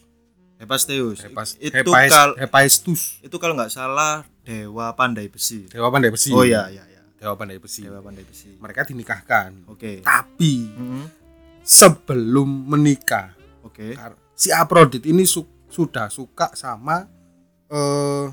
Hephaestus. 0.56 1.18
Hephaes- 1.20 1.58
itu 1.60 1.74
Hephaes- 1.84 2.10
kal 2.10 2.30
Hephaestus 2.36 3.18
itu 3.20 3.36
kalau 3.36 3.54
nggak 3.54 3.70
salah 3.70 4.22
dewa 4.42 4.90
pandai 4.92 5.26
besi. 5.26 5.66
dewa 5.66 5.86
pandai 5.88 6.08
besi 6.08 6.30
Oh 6.30 6.42
iya, 6.42 6.66
iya, 6.68 6.82
iya. 6.84 7.02
dewa 7.16 7.34
pandai 7.34 7.58
besi 7.58 7.82
Dewa 7.82 7.98
pandai 8.00 8.22
besi. 8.22 8.54
mereka 8.56 8.82
dinikahkan 8.82 9.66
Oke. 9.66 9.98
tapi 10.00 10.66
Hmm. 10.68 11.06
sebelum 11.60 12.46
menikah 12.66 13.34
Oke. 13.60 13.94
kar- 13.94 14.18
si 14.32 14.48
Aprodit 14.48 15.02
ini 15.04 15.22
su- 15.24 15.46
sudah 15.68 16.06
suka 16.08 16.54
sama 16.54 17.06
eh 17.68 18.24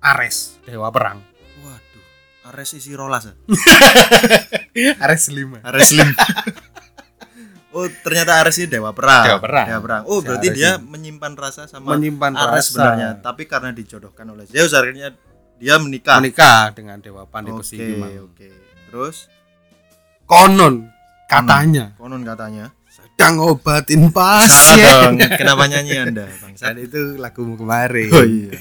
Ares 0.00 0.56
dewa 0.62 0.88
perang 0.88 1.20
Waduh. 1.60 2.04
Ares 2.46 2.70
isi 2.72 2.92
rolas. 2.92 3.26
ya? 3.26 3.34
Ares 5.04 5.28
5 5.28 5.60
Ares 5.62 5.90
Lim. 5.92 6.08
oh, 7.76 7.86
ternyata 8.00 8.40
Ares 8.40 8.56
ini 8.56 8.66
dewa 8.68 8.90
perang. 8.90 9.24
Dewa 9.24 9.38
perang. 9.38 9.66
Dewa 9.66 9.80
perang. 9.80 10.02
Oh, 10.04 10.18
Si 10.18 10.26
berarti 10.26 10.48
Ares 10.48 10.56
dia 10.56 10.70
ini. 10.74 10.86
menyimpan 10.88 11.32
rasa 11.34 11.62
sama 11.66 11.92
menyimpan 11.92 12.32
Ares 12.32 12.48
rasa. 12.48 12.68
sebenarnya, 12.72 13.08
tapi 13.20 13.42
karena 13.44 13.70
dijodohkan 13.70 14.26
oleh 14.26 14.46
Zeus 14.46 14.72
akhirnya 14.72 15.12
dia 15.56 15.76
menikah. 15.76 16.16
menikah 16.18 16.72
dengan 16.72 16.98
dewa 16.98 17.22
pandai 17.24 17.52
Oke, 17.52 17.76
Mang. 17.94 18.32
oke. 18.32 18.48
Terus 18.88 19.16
konon 20.24 20.88
katanya 21.26 21.94
konon 21.94 22.22
katanya 22.22 22.70
sedang 23.20 23.36
ngobatin 23.36 24.00
Salah 24.00 24.16
pasien 24.16 24.80
dong. 24.80 25.14
Kenapa 25.36 25.62
nyanyi 25.68 25.92
Anda, 26.00 26.24
Bang? 26.40 26.56
dan 26.56 26.74
itu 26.80 27.20
lagumu 27.20 27.60
kemarin 27.60 28.08
Oh 28.08 28.24
iya. 28.24 28.56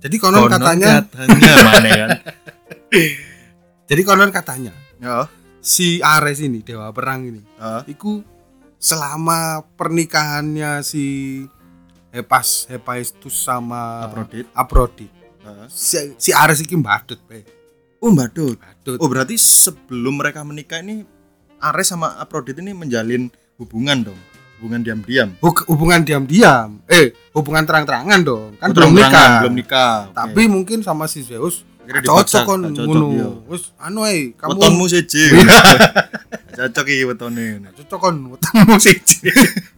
jadi 0.00 0.16
konon, 0.16 0.48
katanya 0.48 1.04
katanya 1.04 1.52
mana 1.60 1.88
kan? 1.92 2.08
jadi 3.84 4.02
konon 4.04 4.32
katanya 4.32 4.72
Ya. 4.96 5.28
si 5.60 6.00
Ares 6.00 6.40
ini 6.40 6.64
dewa 6.64 6.88
perang 6.90 7.28
ini 7.28 7.44
Heeh. 7.60 7.92
itu 7.92 8.24
selama 8.80 9.60
pernikahannya 9.76 10.80
si 10.80 11.04
Hepas 12.08 12.64
Hephaestus 12.66 13.36
sama 13.36 14.08
Aphrodite. 14.08 14.48
Aphrodite 14.56 15.12
Heeh. 15.44 15.66
si, 15.68 15.96
si 16.16 16.30
Ares 16.32 16.64
ini 16.64 16.80
badut 16.80 17.20
be. 17.28 17.44
Oh, 18.00 18.08
Mbadut. 18.08 18.56
badut 18.56 18.96
Oh, 18.96 19.10
berarti 19.10 19.36
sebelum 19.36 20.16
mereka 20.16 20.40
menikah 20.40 20.80
ini 20.80 21.04
Ares 21.58 21.90
sama 21.90 22.16
Aphrodite 22.16 22.58
ini 22.58 22.72
menjalin 22.72 23.28
hubungan 23.58 24.06
dong. 24.06 24.20
Hubungan 24.58 24.80
diam-diam. 24.82 25.34
Hubungan 25.42 26.00
diam-diam 26.02 26.78
eh 26.88 27.12
hubungan 27.36 27.62
terang-terangan 27.62 28.20
dong 28.24 28.50
kan 28.58 28.74
belum 28.74 28.90
nikah 28.96 29.44
Belum 29.44 29.54
nikah. 29.54 29.94
Oke. 30.10 30.16
tapi 30.16 30.42
mungkin 30.50 30.80
sama 30.82 31.06
si 31.06 31.22
Zeus 31.22 31.62
cocok 31.88 32.44
kon 32.44 32.60
cocok, 32.68 32.84
ngono 32.84 33.06
iya. 33.16 33.28
wis 33.48 33.72
anu 33.80 34.04
ae 34.04 34.36
kamu 34.36 34.60
wetonmu 34.60 34.84
siji. 34.92 35.32
Cocok 36.58 36.86
iki 36.90 37.04
wetone. 37.08 37.64
cocok 37.72 37.98
kon 38.02 38.16
wetemu 38.34 38.76
siji 38.76 39.30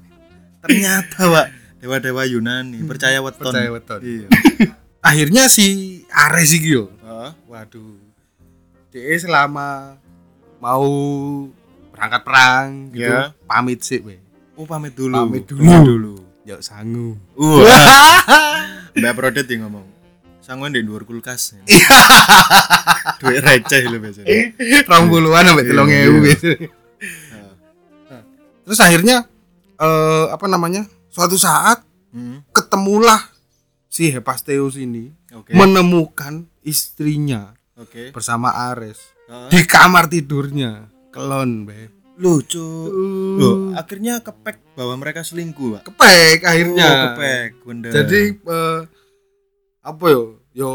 Ternyata, 0.64 1.25
Pak, 1.25 1.46
dewa-dewa 1.80 2.26
Yunani 2.26 2.82
percaya 2.84 3.22
weton. 3.22 3.49
Percaya 3.49 3.68
weton. 3.70 4.00
Iya. 4.02 4.26
akhirnya 5.08 5.49
si 5.49 6.00
Ares 6.12 6.52
iki 6.52 6.76
yo 6.76 6.92
Heeh. 7.00 7.30
waduh 7.49 7.96
dia 8.92 9.16
selama 9.16 9.96
mau 10.60 10.84
berangkat 12.00 12.23
perang 12.25 12.69
gitu 12.90 13.04
Ya. 13.04 13.37
pamit 13.45 13.85
sih 13.85 14.00
we 14.00 14.16
Oh, 14.57 14.64
pamit 14.64 14.92
dulu. 14.92 15.12
Pamit 15.14 15.45
dulu. 15.45 15.61
Pamit 15.62 15.85
dulu. 15.87 16.14
yuk 16.42 16.61
sangu 16.61 17.21
Uh. 17.35 17.61
Mbak 18.97 19.12
Prodet 19.14 19.45
yang 19.47 19.64
ngomong. 19.64 19.85
Sangguan 20.40 20.73
di 20.73 20.80
luar 20.80 21.04
kulkas. 21.04 21.54
Duit 23.21 23.38
receh 23.38 23.85
lu 23.85 24.00
biasanya. 24.00 24.28
rong 24.83 25.07
puluhan 25.07 25.45
sampai 25.47 25.62
Iya, 25.62 25.71
telung 25.71 25.88
iya. 25.88 26.00
ewu 26.02 26.16
biasanya. 26.19 26.69
terus 28.64 28.80
akhirnya 28.80 29.16
eh 29.76 30.26
apa 30.28 30.47
namanya 30.47 30.83
suatu 31.09 31.35
saat 31.35 31.85
Hmm. 32.11 32.42
ketemulah 32.50 33.23
si 33.87 34.11
Hephaestus 34.11 34.75
ini 34.76 35.14
Oke. 35.30 35.54
menemukan 35.54 36.42
istrinya 36.61 37.54
Oke. 37.75 38.11
bersama 38.11 38.50
Ares 38.69 38.99
di 39.47 39.62
kamar 39.62 40.07
tidurnya 40.07 40.90
kelon 41.11 41.64
be 41.64 41.90
Lucu. 42.17 42.61
Uh, 42.61 43.37
Loh, 43.37 43.55
akhirnya 43.73 44.21
kepek 44.21 44.61
bahwa 44.76 44.93
mereka 44.95 45.21
selingkuh, 45.21 45.73
Pak. 45.75 45.83
kepek 45.88 46.45
akhirnya 46.45 46.85
Oh, 46.85 46.97
kepek, 47.09 47.49
bener. 47.64 47.90
jadi 47.90 48.21
eh, 48.37 48.81
apa 49.81 50.05
yo 50.07 50.23
yo 50.52 50.71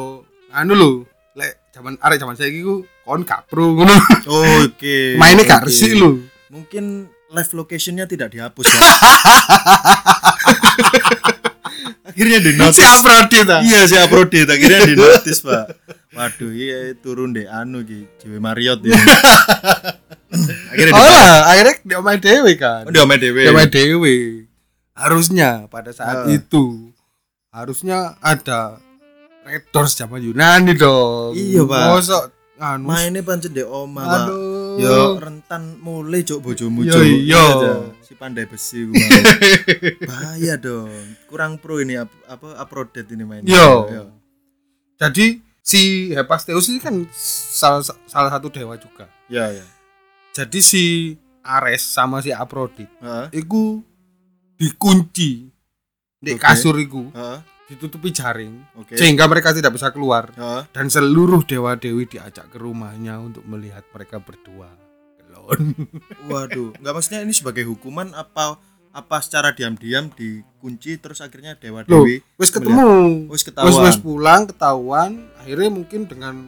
anu 0.50 0.74
lo 0.74 0.90
lek 1.34 1.70
zaman 1.70 2.02
arek 2.02 2.18
zaman 2.18 2.34
saya 2.34 2.50
ku 2.50 2.82
kon 3.04 3.22
kapro 3.22 3.78
ngono 3.78 3.94
Oh, 4.26 4.42
oke. 4.66 4.98
mainnya 5.16 5.46
gak 5.46 5.62
Oke. 5.62 5.70
resik 5.70 5.94
lo 5.94 6.18
Mungkin 6.50 7.06
live 7.28 7.52
locationnya 7.54 8.06
tidak 8.06 8.32
dihapus, 8.32 8.66
Pak. 8.66 8.82
akhirnya 12.06 12.40
di 12.40 12.52
si 12.52 12.58
notice. 12.58 12.82
Aphrodite 12.82 13.40
ta 13.44 13.58
Iya, 13.60 13.80
si 13.86 13.96
Aphrodite 13.98 14.48
akhirnya 14.48 14.82
di 14.84 14.96
notice, 14.96 15.42
Pak. 15.42 15.66
Waduh, 16.10 16.50
iya 16.50 16.96
turun 16.96 17.36
deh 17.36 17.46
anu 17.46 17.84
ki, 17.84 18.08
Dewi 18.18 18.40
Marriott 18.40 18.82
ya. 18.82 18.96
akhirnya 20.68 20.92
oh 20.92 21.00
di 21.00 21.14
lah 21.14 21.40
akhirnya 21.48 21.76
dia 21.82 22.00
main 22.00 22.20
dewe 22.20 22.52
kan 22.56 22.84
Oh, 22.88 23.06
main 23.06 23.18
dewe. 23.18 23.42
dewe 23.68 24.16
harusnya 24.94 25.68
pada 25.68 25.92
saat 25.92 26.24
Ah. 26.24 26.30
itu 26.30 26.92
harusnya 27.50 28.16
ada 28.20 28.80
Red 29.42 29.70
Doors 29.70 29.94
zaman 29.94 30.20
Yunani 30.20 30.74
dong 30.74 31.32
Iya, 31.32 31.62
Pak. 31.64 31.86
Mosok 31.92 32.24
anu 32.56 32.88
Mainnya 32.88 33.20
pancen 33.20 33.52
deh 33.52 33.62
oma, 33.62 34.02
Pak. 34.02 34.28
Yo 34.76 35.16
rentan 35.16 35.78
mulai 35.78 36.22
cok 36.22 36.40
bojomu 36.42 36.82
Yo, 36.82 36.92
cok. 36.92 37.04
iya. 37.06 37.46
Si 38.02 38.14
pandai 38.14 38.44
besi 38.44 38.84
gue. 38.84 38.96
Bahaya 40.02 40.56
dong. 40.56 40.90
Kurang 41.26 41.58
pro 41.58 41.78
ini 41.78 41.96
ap- 41.96 42.12
apa 42.26 42.56
Aphrodite 42.58 43.08
ini 43.10 43.24
main. 43.24 43.44
Yo. 43.44 43.88
jadi 44.96 45.26
si 45.60 45.82
Hephaestus 46.10 46.70
ini 46.70 46.80
kan 46.80 46.96
salah 47.12 47.84
salah 48.06 48.30
satu 48.30 48.48
dewa 48.48 48.76
juga 48.76 49.12
Ya 49.26 49.52
ya. 49.52 49.66
Jadi 50.36 50.60
si 50.60 51.16
Ares 51.40 51.80
sama 51.80 52.20
si 52.20 52.36
Aphrodite 52.36 52.92
Heeh. 53.00 53.40
iku 53.40 53.80
dikunci 54.60 55.48
di 56.20 56.32
Oke. 56.36 56.42
kasur 56.42 56.76
iku 56.76 57.08
Heeh. 57.16 57.40
ditutupi 57.72 58.12
jaring 58.12 58.60
Oke. 58.76 59.00
sehingga 59.00 59.26
mereka 59.26 59.56
tidak 59.56 59.72
bisa 59.72 59.96
keluar 59.96 60.36
Heeh. 60.36 60.68
dan 60.76 60.92
seluruh 60.92 61.48
dewa 61.48 61.80
dewi 61.80 62.04
diajak 62.04 62.52
ke 62.52 62.58
rumahnya 62.60 63.16
untuk 63.18 63.48
melihat 63.48 63.88
mereka 63.96 64.20
berdua 64.20 64.68
Kelon. 65.16 65.72
Waduh, 66.30 66.76
nggak 66.78 66.94
maksudnya 66.94 67.24
ini 67.24 67.32
sebagai 67.32 67.64
hukuman 67.64 68.12
apa 68.12 68.60
apa 68.96 69.20
secara 69.20 69.52
diam-diam 69.52 70.08
dikunci 70.08 70.96
terus 71.04 71.20
akhirnya 71.20 71.60
dewa 71.60 71.84
Loh, 71.84 72.08
dewi 72.08 72.24
wis 72.40 72.48
ketemu 72.48 73.28
wis 73.28 73.44
wis 73.44 73.44
ketahuan. 73.52 73.84
wis 73.84 73.98
pulang 74.00 74.42
ketahuan 74.48 75.12
akhirnya 75.36 75.68
mungkin 75.68 76.08
dengan 76.08 76.48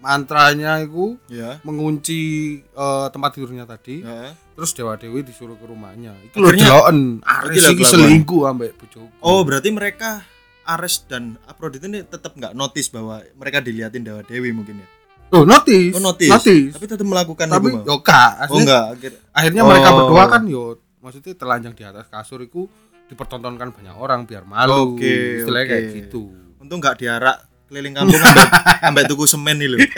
mantranya 0.00 0.76
itu 0.78 1.20
Ya. 1.26 1.60
mengunci 1.62 2.20
eh, 2.62 3.06
tempat 3.08 3.30
tidurnya 3.32 3.64
tadi 3.64 4.00
Heeh. 4.00 4.32
terus 4.52 4.72
dewa 4.72 4.94
dewi 4.94 5.20
disuruh 5.20 5.54
ke 5.54 5.64
rumahnya 5.64 6.16
itu 6.22 6.34
deloken 6.34 7.20
Ares 7.22 7.60
kelakuan. 7.62 7.86
selingkuh 7.86 8.42
ambek 8.46 8.72
bojoku 8.74 9.12
Oh, 9.20 9.40
berarti 9.40 9.68
mereka 9.68 10.24
Ares 10.62 11.04
dan 11.04 11.36
Aphrodite 11.44 11.84
ini 11.84 12.00
tetap 12.02 12.32
nggak 12.32 12.52
notice 12.52 12.88
bahwa 12.88 13.20
mereka 13.34 13.58
diliatin 13.58 14.00
dewa 14.00 14.20
dewi 14.22 14.50
mungkin 14.50 14.78
ya. 14.78 14.88
oh 15.30 15.44
notice 15.44 15.92
Oh, 15.92 16.02
notice. 16.02 16.30
notice 16.30 16.72
Tapi 16.74 16.86
tetap 16.86 17.04
melakukan 17.04 17.46
tapi 17.46 17.68
yo 17.76 17.96
kak 18.00 18.48
Oh 18.48 18.58
enggak, 18.58 18.84
akhir 18.94 19.12
akhirnya 19.30 19.62
Oh. 19.62 19.68
mereka 19.68 19.88
berdua 19.90 20.24
kan 20.26 20.42
yo 20.44 20.64
maksudnya 20.98 21.32
telanjang 21.32 21.72
di 21.72 21.82
atas 21.82 22.06
kasur 22.06 22.40
itu 22.40 22.68
dipertontonkan 23.06 23.68
banyak 23.70 23.92
orang 23.92 24.22
biar 24.22 24.44
malu 24.44 24.94
Oke, 24.94 25.40
istilahnya 25.40 25.66
oke. 25.66 25.72
kayak 25.72 25.86
gitu 25.98 26.22
untung 26.56 26.78
nggak 26.78 26.96
diarak 26.96 27.49
keliling 27.70 27.94
kampung 27.94 28.18
ambek 28.18 28.48
ambek 28.90 29.04
tuku 29.06 29.24
semen 29.24 29.56
nih 29.56 29.70
lho. 29.70 29.78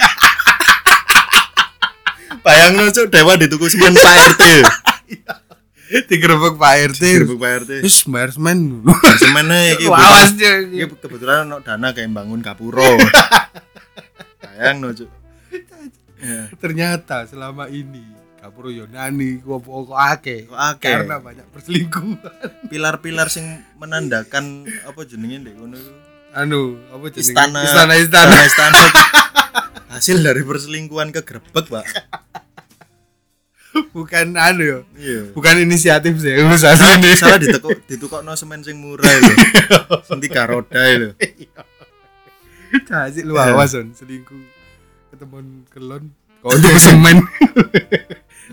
Bayang 2.44 2.74
lu 2.76 2.90
cuk 2.90 3.08
dewa 3.08 3.32
dituku 3.38 3.66
semen 3.66 3.96
Pak 3.96 4.14
RT. 4.36 4.42
digerebek 6.08 6.56
Pak 6.56 6.72
RT 6.92 7.02
Gerbek 7.04 7.36
Pak 7.36 7.52
RT. 7.64 7.70
wis 7.84 8.04
bayar 8.04 8.32
semen 8.32 8.80
Semene 9.20 9.76
iki. 9.76 9.84
lawas 9.88 10.32
dia 10.32 10.64
Iki 10.64 10.88
kebetulan 11.00 11.44
ono 11.44 11.60
dana 11.60 11.92
kayak 11.92 12.08
bangun 12.08 12.40
kapuro. 12.40 12.96
Sayang 14.40 14.80
no, 14.80 14.92
Cuk. 14.92 15.08
Ya. 16.22 16.46
ternyata 16.56 17.26
selama 17.26 17.66
ini 17.66 17.98
Kapuro 18.38 18.70
Yunani 18.70 19.42
kok 19.42 19.58
kok 19.62 19.90
akeh 19.98 20.46
Kok 20.46 20.54
akeh? 20.54 20.94
karena 21.02 21.18
banyak 21.18 21.46
perselingkuhan 21.50 22.14
Pilar-pilar 22.70 23.26
sing 23.26 23.42
menandakan 23.74 24.62
apa 24.82 25.02
jenenge 25.02 25.42
ndek 25.42 25.54
iku? 25.54 25.66
Anu 26.32 26.60
apa 26.88 27.04
jenenge 27.08 27.28
Istana 27.28 27.60
istana 27.62 27.94
istana 27.96 28.36
istana 28.42 28.78
itu 28.78 29.00
hasil 29.92 30.16
dari 30.18 30.40
perselingkuhan 30.40 31.12
kegerebek, 31.12 31.68
Pak. 31.68 31.84
bukan 33.88 34.32
anu 34.34 34.62
ya 34.62 34.78
Iya. 34.94 35.20
bukan 35.32 35.54
inisiatif 35.58 36.16
Zeus 36.16 36.60
Salah, 36.62 36.76
asline 36.96 37.12
salah 37.14 37.38
ditekuk 37.38 37.84
ditukokno 37.84 38.32
semen 38.34 38.60
sing 38.60 38.76
murah 38.76 39.08
lho. 39.08 39.32
Sing 40.08 40.20
tiga 40.20 40.44
roda 40.44 40.76
lho. 40.76 41.16
Cacik 42.82 43.24
lu 43.24 43.36
awas 43.36 43.72
on 43.72 43.92
selingkuh 43.92 44.36
ketemuan 45.10 45.64
kelon 45.68 46.12
kau 46.40 46.52
semen 46.78 47.24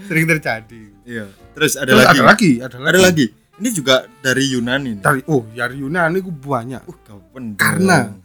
sering 0.05 0.23
terjadi 0.25 0.81
Iya. 1.03 1.25
Terus 1.51 1.75
ada 1.75 1.89
Terus 1.89 1.99
lagi. 2.01 2.11
ada 2.11 2.23
lagi 2.23 2.51
ada 2.59 2.77
lagi 2.77 2.89
Ada 2.89 2.99
lagi. 3.01 3.25
Ini 3.59 3.69
juga 3.69 3.95
dari 4.19 4.49
Yunani 4.49 4.89
nih. 4.95 5.03
dari 5.03 5.21
oh 5.25 5.43
dari 5.45 5.75
Yunani 5.77 6.19
ku 6.19 6.31
banyak 6.31 6.83
Uh, 6.83 7.55
Karena- 7.55 8.15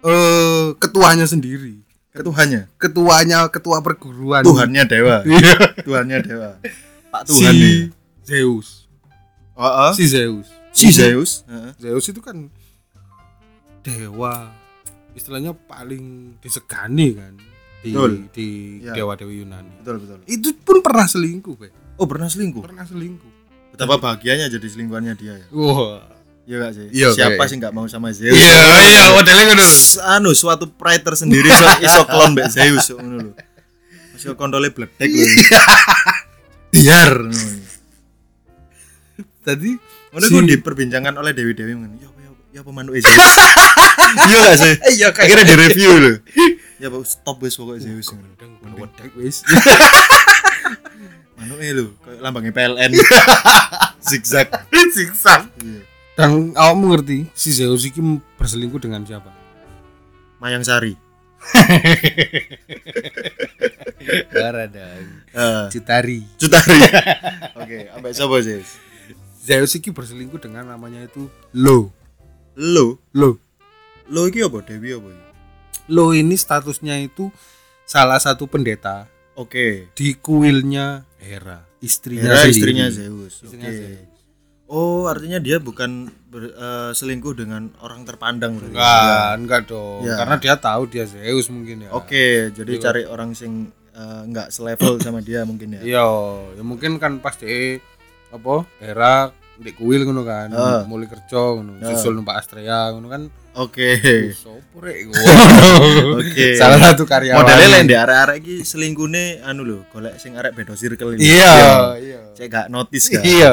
eh 0.00 0.66
ketuanya 0.76 1.24
sendiri 1.24 1.82
ketuhannya, 2.10 2.66
ketuanya 2.74 3.46
ketua 3.46 3.78
perguruan 3.80 4.42
Tuhannya 4.42 4.82
dewa, 4.84 5.22
Iya. 5.28 5.54
Tuhannya 5.80 6.18
dewa. 6.20 6.50
Pak 7.08 7.22
Tuhan 7.24 7.52
si 7.52 7.60
nih. 7.60 7.78
Zeus 8.22 8.86
Oh, 9.52 9.62
oh. 9.62 9.92
si 9.92 10.06
Zeus 10.06 10.46
si 10.70 10.88
Zeus. 10.88 11.42
Heeh. 11.44 11.70
Zeus 11.76 12.06
itu 12.06 12.18
kan 12.18 12.48
dewa 13.80 14.52
istilahnya 15.12 15.52
paling 15.56 16.36
disegani 16.38 17.12
kan 17.12 17.34
di 17.80 17.90
Betul. 17.90 18.12
di 18.30 18.48
Ya. 18.80 18.92
dewa 18.94 19.14
dewi 19.14 19.40
Yunani 19.40 19.72
Betul 19.80 19.96
betul. 19.98 20.18
itu 20.26 20.48
pun 20.58 20.78
pernah 20.80 21.04
selingkuh 21.04 21.54
Be. 21.54 21.68
Oh, 21.96 22.04
pernah 22.04 22.26
selingkuh. 22.26 22.60
pernah 22.60 22.84
selingkuh 22.84 23.29
Betapa 23.80 23.96
bahagianya 23.96 24.46
jadi 24.46 24.66
selingkuhannya 24.66 25.16
dia 25.16 25.34
ya. 25.34 25.46
wah 25.50 26.04
Iya 26.42 26.56
gak 26.58 26.72
sih? 26.74 26.86
Iya, 26.90 27.08
Siapa 27.10 27.32
kayak- 27.36 27.46
sih 27.46 27.56
nggak 27.56 27.72
mau 27.72 27.86
sama 27.86 28.10
Zeus? 28.10 28.34
iya 28.34 28.60
iya 28.84 29.02
modelnya 29.12 29.44
ngono 29.48 29.64
anu 30.10 30.30
suatu 30.32 30.66
pride 30.68 31.00
tersendiri 31.00 31.46
iso, 31.46 31.64
iso 31.86 32.00
klon 32.04 32.34
mbek 32.34 32.50
Zeus 32.50 32.90
ngono 32.90 33.16
lho. 33.22 33.32
Masih 34.12 34.34
kontole 34.34 34.68
bledek 34.68 34.98
lho. 35.06 35.26
Biar. 36.68 37.14
ngono. 37.22 37.64
tadi 39.40 39.78
Ngono 40.10 40.24
Si- 40.26 40.48
diperbincangkan 40.50 41.14
oleh 41.14 41.32
Dewi-dewi 41.32 41.72
ngono. 41.72 41.94
Ya 41.96 42.08
apa 42.08 42.18
ya 42.18 42.28
apa, 42.28 42.42
ya 42.50 42.72
manuke 42.74 42.98
Zeus. 42.98 43.14
Iya 44.20 44.36
gak 44.42 44.56
sih? 44.58 44.74
iya 44.98 45.08
Akhirnya 45.08 45.46
di 45.46 45.54
review 45.56 45.92
lho. 45.94 46.12
Ya 46.76 46.90
apa 46.90 46.98
stop 47.06 47.38
wis 47.40 47.54
pokoknya 47.54 47.80
Zeus 47.86 48.10
ngono. 48.10 48.26
wedek 48.74 49.12
wis 49.14 49.46
Manuke 51.36 51.68
lho, 51.70 51.86
kayak 52.00 52.09
lambangnya 52.20 52.52
PLN. 52.52 52.92
Zigzag. 54.08 54.48
siksa 54.90 55.46
Iya. 55.62 55.80
dan 56.18 56.50
awakmu 56.52 56.90
ngerti 56.90 57.30
si 57.30 57.54
Zeus 57.54 57.86
iki 57.86 58.02
berselingkuh 58.34 58.82
dengan 58.82 59.06
siapa 59.06 59.30
Mayang 60.42 60.66
Sari. 60.66 60.98
Bara 64.34 64.66
dong 64.66 65.06
Eh, 65.30 65.64
Citari 65.70 66.26
Cutari. 66.34 66.74
Oke, 67.54 67.86
ambek 67.94 68.12
sapa 68.12 68.42
sih? 68.42 68.66
Zeus 69.40 69.78
iki 69.78 69.94
berselingkuh 69.94 70.42
dengan 70.42 70.66
namanya 70.66 71.06
itu 71.06 71.30
Lo 71.54 71.94
Lo, 72.58 72.98
Lo 73.14 73.38
lo 74.10 74.26
iki 74.26 74.42
apa 74.42 74.58
Dewi 74.66 74.90
apa? 74.90 75.06
Lo 75.86 76.10
ini 76.10 76.34
statusnya 76.34 76.98
itu 76.98 77.30
salah 77.86 78.18
satu 78.18 78.50
pendeta 78.50 79.06
Oke. 79.34 79.88
di 79.92 80.14
kuilnya 80.14 81.06
Hera, 81.16 81.64
istrinya 81.78 82.22
Hera 82.26 82.42
sendiri. 82.42 82.52
istrinya 82.52 82.86
Zeus. 82.88 83.34
Oke. 83.42 83.56
Zeus. 83.60 84.08
Oh, 84.66 85.10
artinya 85.10 85.36
dia 85.36 85.58
bukan 85.58 86.06
ber- 86.24 86.52
eh, 86.52 86.90
selingkuh 86.92 87.34
dengan 87.34 87.74
orang 87.80 88.06
terpandang 88.06 88.54
berarti. 88.54 88.70
Enggak, 88.72 89.30
enggak 89.36 89.60
dong. 89.66 90.02
Ya. 90.02 90.14
Karena 90.14 90.36
dia 90.38 90.54
tahu 90.56 90.82
dia 90.86 91.04
Zeus 91.04 91.50
mungkin 91.50 91.84
ya. 91.84 91.90
Oke, 91.90 92.50
jadi 92.50 92.72
Iya. 92.72 92.80
cari 92.80 93.02
orang 93.04 93.34
sing 93.34 93.52
eh, 93.90 94.20
enggak 94.22 94.48
selevel 94.48 95.02
sama 95.02 95.18
dia 95.18 95.42
mungkin 95.42 95.74
ya. 95.74 95.82
Iya, 95.82 96.06
ya 96.54 96.62
mungkin 96.62 96.96
kan 96.96 97.18
pas 97.18 97.34
dia 97.34 97.82
apa? 98.30 98.62
Hera 98.78 99.34
di 99.60 99.72
kuil 99.72 100.02
ngono 100.02 100.24
kan, 100.24 100.48
Ah. 100.50 100.82
mulai 100.88 101.04
kerja 101.04 101.36
ngono, 101.52 101.76
Ah. 101.78 101.86
susul 101.86 102.16
numpak 102.16 102.40
Astrea 102.40 102.88
ngono 102.90 103.06
kan. 103.06 103.22
Oke. 103.52 103.98
Sopo 104.32 104.78
rek 104.78 105.10
Oke. 106.22 106.54
Salah 106.56 106.78
satu 106.80 107.02
karyawan. 107.04 107.42
Modelnya 107.42 107.66
lain 107.68 107.84
deh 107.84 107.98
arek-arek 107.98 108.36
iki 108.40 108.54
selingkuhne 108.62 109.42
anu 109.42 109.62
lho, 109.62 109.78
golek 109.90 110.16
sing 110.16 110.32
arek 110.34 110.54
beda 110.54 110.72
circle 110.74 111.14
ini. 111.14 111.28
Iya, 111.28 111.54
iya. 111.98 112.20
Saya 112.32 112.46
gak 112.48 112.66
notice 112.70 113.06
kan. 113.10 113.22
Iya. 113.22 113.52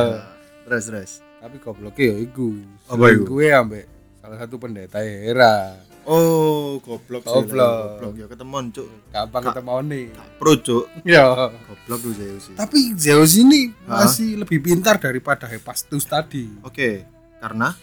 Terus 0.63 0.83
terus. 0.85 1.11
Tapi 1.37 1.57
gobloknya 1.57 2.03
ya 2.07 2.15
iku. 2.19 2.49
Apa 2.87 3.05
iku? 3.09 3.23
Gue 3.27 3.49
ambek 3.49 3.85
salah 4.17 4.37
satu 4.37 4.55
pendeta 4.57 5.01
Hera. 5.01 5.75
Oh, 6.07 6.79
goblok 6.79 7.27
sih. 7.27 7.35
Goblok. 7.35 7.99
Goblok 7.99 8.13
ya 8.15 8.25
ketemuan, 8.25 8.71
Cuk. 8.71 8.87
Gampang 9.11 9.43
ketemu 9.43 9.73
nih. 9.83 10.05
Pro, 10.39 10.55
Cuk. 10.55 10.87
Iya. 11.03 11.51
Goblok 11.67 11.99
tuh 11.99 12.13
Zeus 12.15 12.41
sih. 12.47 12.55
Tapi 12.55 12.79
Zeus 12.95 13.35
ini 13.35 13.75
Hah? 13.83 14.07
masih 14.07 14.39
lebih 14.39 14.63
pintar 14.63 14.95
daripada 14.97 15.43
Hephaestus 15.45 16.07
tadi. 16.07 16.47
Oke, 16.63 17.03
karena 17.37 17.75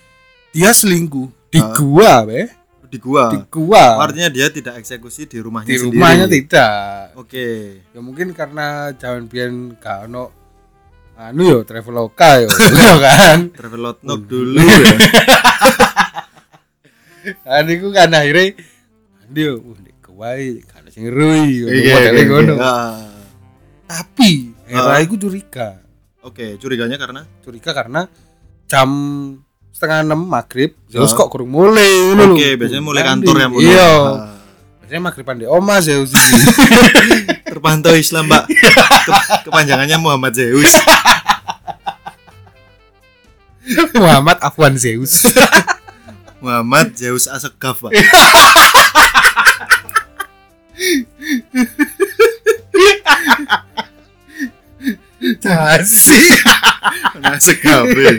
Dia 0.51 0.73
selingkuh 0.73 1.51
di 1.51 1.61
Hah? 1.61 1.75
gua, 1.75 2.13
be. 2.25 2.47
di 2.89 2.97
gua. 2.97 3.27
Di 3.29 3.43
gua. 3.51 3.99
Artinya 4.01 4.31
dia 4.31 4.47
tidak 4.49 4.79
eksekusi 4.79 5.27
di 5.27 5.43
rumahnya 5.43 5.67
di 5.67 5.77
sendiri. 5.77 5.99
rumahnya 5.99 6.27
tidak. 6.31 7.19
Oke. 7.19 7.47
Ya 7.91 7.99
mungkin 7.99 8.31
karena 8.33 8.95
zaman 8.95 9.27
biyen 9.27 9.75
gak 9.77 10.07
ono 10.07 10.31
anu 11.15 11.43
yo 11.43 11.59
traveloka 11.63 12.39
yo, 12.39 12.47
yo 12.87 12.95
kan. 13.03 13.51
Travel 13.51 13.99
knock 13.99 14.23
dulu 14.25 14.63
ya. 14.63 14.95
Nah, 17.25 17.61
niku 17.61 17.89
kan 17.89 18.11
akhirnya 18.11 18.57
dia 19.27 19.53
uh 19.53 19.79
nek 19.79 19.97
kuwi 20.01 20.61
kan 20.63 20.85
sing 20.87 21.09
Iya, 21.09 21.65
modele 21.65 22.13
iya, 22.15 22.25
ngono. 22.25 22.55
iya. 22.55 22.75
Tapi 23.85 24.31
Hera 24.65 24.95
Ah. 24.95 25.01
iku 25.01 25.15
curiga. 25.15 25.81
Oke, 26.21 26.57
curiganya 26.57 26.97
karena 26.97 27.29
Curiga 27.41 27.71
karena 27.71 28.09
jam 28.65 28.89
setengah 29.69 30.01
enam 30.03 30.21
maghrib 30.23 30.73
Zeus 30.87 31.13
kok 31.13 31.29
kurang 31.29 31.49
mulai 31.49 31.85
ngono. 32.11 32.33
Oke, 32.33 32.57
biasanya 32.57 32.81
mulai 32.81 33.03
kantor 33.03 33.35
ya 33.37 33.47
mulai. 33.47 33.65
Iya. 33.67 33.93
Ah. 33.93 34.33
Biasanya 34.81 35.03
maghriban 35.03 35.37
di 35.37 35.47
oma 35.47 35.77
Zeus 35.81 36.11
iki. 36.11 36.33
Terpantau 37.51 37.93
Islam. 37.93 38.29
Ke- 38.29 38.49
kepanjangannya 39.45 39.97
Muhammad 39.99 40.33
Zeus. 40.33 40.69
Muhammad 43.95 44.37
Afwan 44.41 44.77
Zeus. 44.77 45.25
Muhammad 46.45 46.93
Zeus 46.95 47.25
Asegaf, 47.25 47.81
Pak. 47.81 47.93
Dasi. 55.41 56.21
Asegaf. 57.25 57.85
ya. 57.89 58.13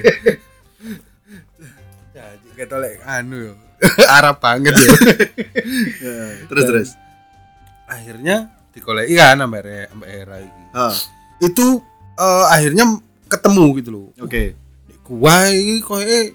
Jadi 2.16 2.48
ketolek 2.58 2.98
anu 3.06 3.52
yo. 3.52 3.54
Arab 4.10 4.40
banget 4.42 4.74
ya. 4.74 4.90
Ya, 6.02 6.16
Terus 6.50 6.64
terus. 6.66 6.90
akhirnya 7.86 8.50
dikoleki 8.74 9.14
kan 9.14 9.38
sampai 9.38 9.86
sampai 9.86 10.10
Hera 10.10 10.38
iki. 10.42 10.62
Ah, 10.74 10.96
Itu 11.38 11.84
eh, 12.18 12.46
akhirnya 12.50 12.86
ketemu 13.30 13.66
gitu 13.78 13.90
loh. 13.94 14.06
Oke. 14.18 14.58
Di 14.90 14.96
gua 15.06 15.52
iki 15.52 15.84
koyo 15.86 16.34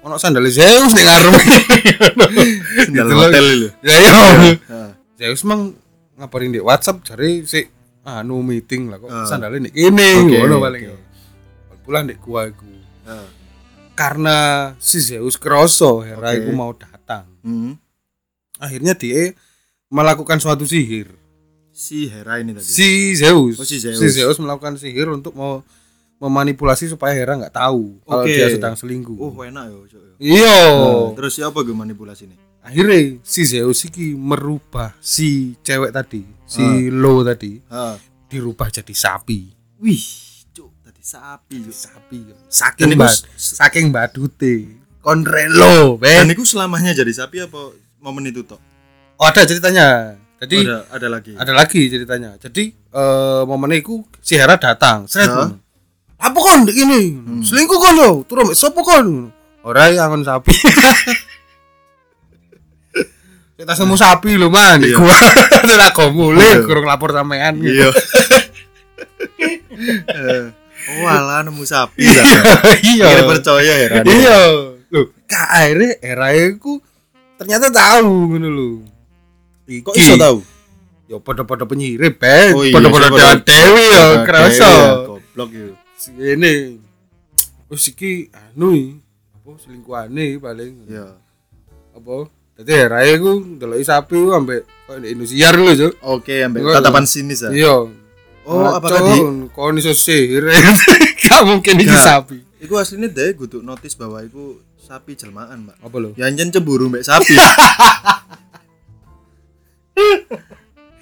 ono 0.00 0.16
sandal 0.16 0.48
Zeus 0.48 0.92
ning 0.92 1.04
ngarep. 1.04 1.32
Loh. 2.96 3.16
hotel 3.18 3.44
itu. 3.52 3.68
Ya 3.82 3.96
yo. 3.96 4.12
Ah, 4.68 4.90
Zeus 5.14 5.44
mang 5.44 5.76
ngabarin 6.16 6.52
di 6.52 6.60
WhatsApp 6.60 7.04
cari 7.04 7.44
si 7.44 7.64
anu 8.02 8.40
meeting 8.40 8.88
lah 8.88 8.96
kok 8.96 9.08
Ah. 9.08 9.24
sandalnya 9.24 9.68
nih 9.68 9.72
kene 9.72 10.08
Oke, 10.24 10.36
ngono 10.38 10.56
paling 10.58 10.82
yo. 10.84 10.96
Pulang 11.80 12.04
di 12.06 12.14
gua 12.16 12.46
iku. 12.46 12.64
ah. 13.04 13.28
Karena 13.92 14.36
si 14.76 14.96
Zeus 14.98 15.36
kroso 15.36 16.00
Hera 16.00 16.32
iku 16.32 16.50
mau 16.50 16.72
datang. 16.72 17.28
Hmm. 17.44 17.76
Akhirnya 18.56 18.92
dia 18.92 19.36
melakukan 19.88 20.40
suatu 20.40 20.64
sihir. 20.64 21.12
Si 21.70 22.08
Hera 22.08 22.40
ini 22.40 22.52
tadi. 22.52 22.64
Si 22.64 22.88
Zeus. 23.16 23.56
Oh, 23.56 23.64
si 23.64 23.76
Zeus. 23.76 24.36
melakukan 24.36 24.76
sihir 24.76 25.08
untuk 25.08 25.32
mau 25.32 25.60
memanipulasi 26.20 26.86
supaya 26.86 27.10
Hera 27.12 27.34
nggak 27.34 27.56
tahu 27.56 27.98
kalau 28.02 28.22
Oke. 28.22 28.30
dia 28.30 28.46
sedang 28.46 28.76
selingkuh. 28.76 29.16
Oh, 29.16 29.32
enak 29.40 29.64
yo. 29.66 29.88
Iya. 30.20 30.58
Nah, 30.70 31.16
terus 31.16 31.32
siapa 31.34 31.58
gue 31.58 31.72
manipulasi 31.72 32.28
nih? 32.28 32.38
Akhirnya 32.60 33.16
si 33.24 33.42
Zeus 33.42 33.80
iki 33.82 34.12
merubah 34.12 34.92
si 35.00 35.56
cewek 35.58 35.90
tadi, 35.90 36.28
si 36.44 36.60
Ah. 36.60 36.92
Lo 36.92 37.24
tadi 37.24 37.56
Ah. 37.66 37.96
dirubah 38.28 38.68
jadi 38.68 38.92
sapi. 38.92 39.48
Wih, 39.80 40.04
cuk, 40.52 40.68
tadi 40.78 41.00
sapi 41.00 41.56
Cuk. 41.64 41.72
sapi 41.72 42.18
yo. 42.22 42.36
Saking 42.46 42.92
s- 43.00 43.24
saking 43.34 43.88
badute 43.88 44.76
kon 45.00 45.24
relo 45.24 45.96
dan 45.96 46.28
ben 46.28 46.36
itu 46.36 46.44
selamanya 46.44 46.92
jadi 46.92 47.08
sapi 47.08 47.40
apa 47.40 47.72
momen 47.96 48.28
itu 48.28 48.44
toh 48.44 48.60
oh 49.16 49.24
ada 49.24 49.48
ceritanya 49.48 50.12
jadi 50.36 50.60
ada 50.60 50.78
ada 50.92 51.08
lagi 51.08 51.32
ada 51.32 51.52
lagi 51.56 51.88
ceritanya 51.88 52.36
jadi 52.36 52.68
eh 52.68 53.42
momennya 53.48 53.80
itu 53.80 54.04
si 54.20 54.36
Hera 54.36 54.60
datang 54.60 55.08
seret 55.08 55.32
Hah? 55.32 55.56
Apa 56.20 56.36
kon 56.36 56.68
ini? 56.68 57.16
Selingkuh 57.40 57.78
kon 57.80 57.94
lo 57.96 58.10
turun 58.24 58.48
mek 58.48 58.56
kon. 58.80 59.32
Ora 59.60 59.88
ya 59.88 60.06
kon 60.06 60.20
sapi 60.20 60.52
kita 63.56 63.76
semua 63.76 63.96
sapi 63.96 64.40
lo 64.40 64.48
man. 64.48 64.80
Iya. 64.80 64.96
gua 64.96 65.12
aku 65.92 66.08
mulai 66.12 66.48
Iya. 66.56 66.64
kurang 66.64 66.88
lapor 66.88 67.12
sampean. 67.12 67.60
Iya. 67.60 67.92
Eh, 69.80 70.44
oh 71.00 71.08
alah 71.08 71.40
nemu 71.40 71.64
sapi. 71.64 72.04
Iya. 72.04 72.20
Akhirnya 72.76 73.24
percaya 73.24 73.74
ya 73.84 73.88
iya. 74.04 74.38
Lho 74.90 75.00
kak 75.24 75.48
akhirnya 75.48 75.90
era 76.02 76.28
ku 76.56 76.80
ternyata 77.36 77.68
tahu 77.68 78.32
ngono 78.32 78.48
lho. 78.48 78.68
Kok 79.80 79.94
iso 79.96 80.16
tahu? 80.16 80.38
Ya 81.08 81.16
penyirip 81.66 82.16
Oh 82.54 82.62
iya, 82.62 82.74
pada-pada 82.76 83.06
sih, 83.08 83.16
dewa 83.16 83.26
pada- 83.34 83.44
dewi 83.44 83.84
ya 83.90 84.04
kerasa 84.22 84.62
ya, 84.62 84.82
goblok 85.10 85.48
itu 85.50 85.72
ini 86.08 86.80
wis 87.68 87.92
iki 87.92 88.32
anu 88.32 88.96
apa 89.36 89.50
selingkuhane 89.60 90.40
paling. 90.40 90.88
Iya. 90.88 91.18
Apa 91.92 92.30
dadi 92.56 92.72
rae 92.88 93.12
ku 93.20 93.40
ndeloki 93.56 93.84
sapi 93.84 94.16
ku 94.16 94.32
ambek 94.32 94.64
kok 94.88 94.96
di 95.00 95.12
Indosiar 95.12 95.54
lho 95.60 95.72
cuk. 95.76 95.92
Oke 96.00 96.40
ambek 96.40 96.64
tatapan 96.64 97.04
sinis 97.04 97.44
ya? 97.44 97.50
Iya. 97.52 97.74
Oh 98.48 98.56
Nah, 98.64 98.80
apakah 98.80 99.04
Cuk, 99.04 99.12
di 99.12 99.20
kon 99.52 99.76
iso 99.76 99.92
sihir? 99.92 100.48
Gak 101.28 101.42
mungkin 101.44 101.76
iki 101.84 101.92
sapi. 101.92 102.40
Iku 102.60 102.80
aslinya 102.80 103.12
deh 103.12 103.36
kudu 103.36 103.60
notis 103.60 103.92
bahwa 103.94 104.24
iku 104.24 104.56
sapi 104.80 105.12
jelmaan, 105.14 105.68
Mbak. 105.68 105.76
apa 105.86 105.96
lho? 106.00 106.10
Ya 106.16 106.26
anjen 106.26 106.48
cemburu 106.50 106.88
mbek 106.90 107.04
sapi. 107.04 107.36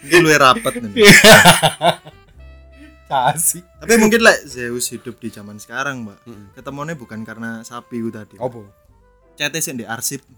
Mungkin 0.03 0.19
lu 0.23 0.31
rapat 0.35 0.75
nih. 0.83 0.93
Kasih 3.09 3.65
Tapi 3.81 3.97
mungkin 3.97 4.21
lah 4.21 4.37
Zeus 4.45 4.93
hidup 4.93 5.17
di 5.17 5.33
zaman 5.33 5.57
sekarang, 5.57 6.05
Mbak. 6.05 6.19
Mm. 6.29 6.47
Ketemuannya 6.61 6.97
bukan 7.01 7.25
karena 7.25 7.65
sapi 7.65 8.05
itu 8.05 8.13
tadi. 8.13 8.37
apa 8.37 8.61
Chatnya 9.35 9.61
sih 9.65 9.73
di 9.73 9.87
arsip. 9.89 10.21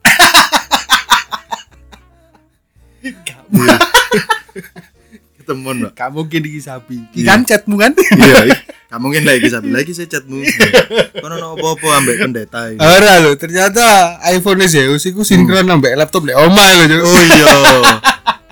Ketemuan, 5.40 5.76
Mbak. 5.83 5.92
gak 5.98 6.11
mungkin 6.14 6.40
iki 6.46 6.61
sapi 6.62 7.00
iki 7.11 7.24
kan 7.26 7.42
chatmu 7.42 7.74
kan 7.80 7.96
Iya, 8.20 8.54
kamu 8.92 9.02
mungkin 9.02 9.24
lagi 9.26 9.48
sapi 9.50 9.72
lagi 9.72 9.90
saya 9.96 10.06
chatmu. 10.06 10.37
Kono 11.18 11.35
no 11.40 11.56
apa-apa 11.56 11.87
ambek 12.04 12.16
pendeta 12.22 12.70
ini. 12.70 12.78
Ora 12.78 13.24
lho, 13.24 13.35
ternyata 13.40 14.18
iPhone 14.30 14.62
Zeus 14.68 15.02
iku 15.09 15.24
sinkron 15.26 15.66
ambek 15.66 15.96
laptop 15.96 16.28
lek 16.28 16.37
omah 16.38 16.87
lho. 16.87 17.02
Oh 17.02 17.20
iya. 17.24 17.54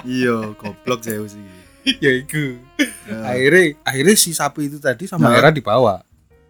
Iya, 0.09 0.37
goblok 0.57 1.04
Zeus 1.04 1.37
iki. 1.37 1.57
ya 2.05 2.12
iku. 2.14 2.59
Ya. 3.09 3.16
Akhirnya 3.24 3.64
akhirnya 3.83 4.14
si 4.14 4.31
sapi 4.33 4.68
itu 4.68 4.79
tadi 4.79 5.05
sama 5.05 5.29
Nah. 5.29 5.37
Hera 5.37 5.51
dibawa. 5.51 6.03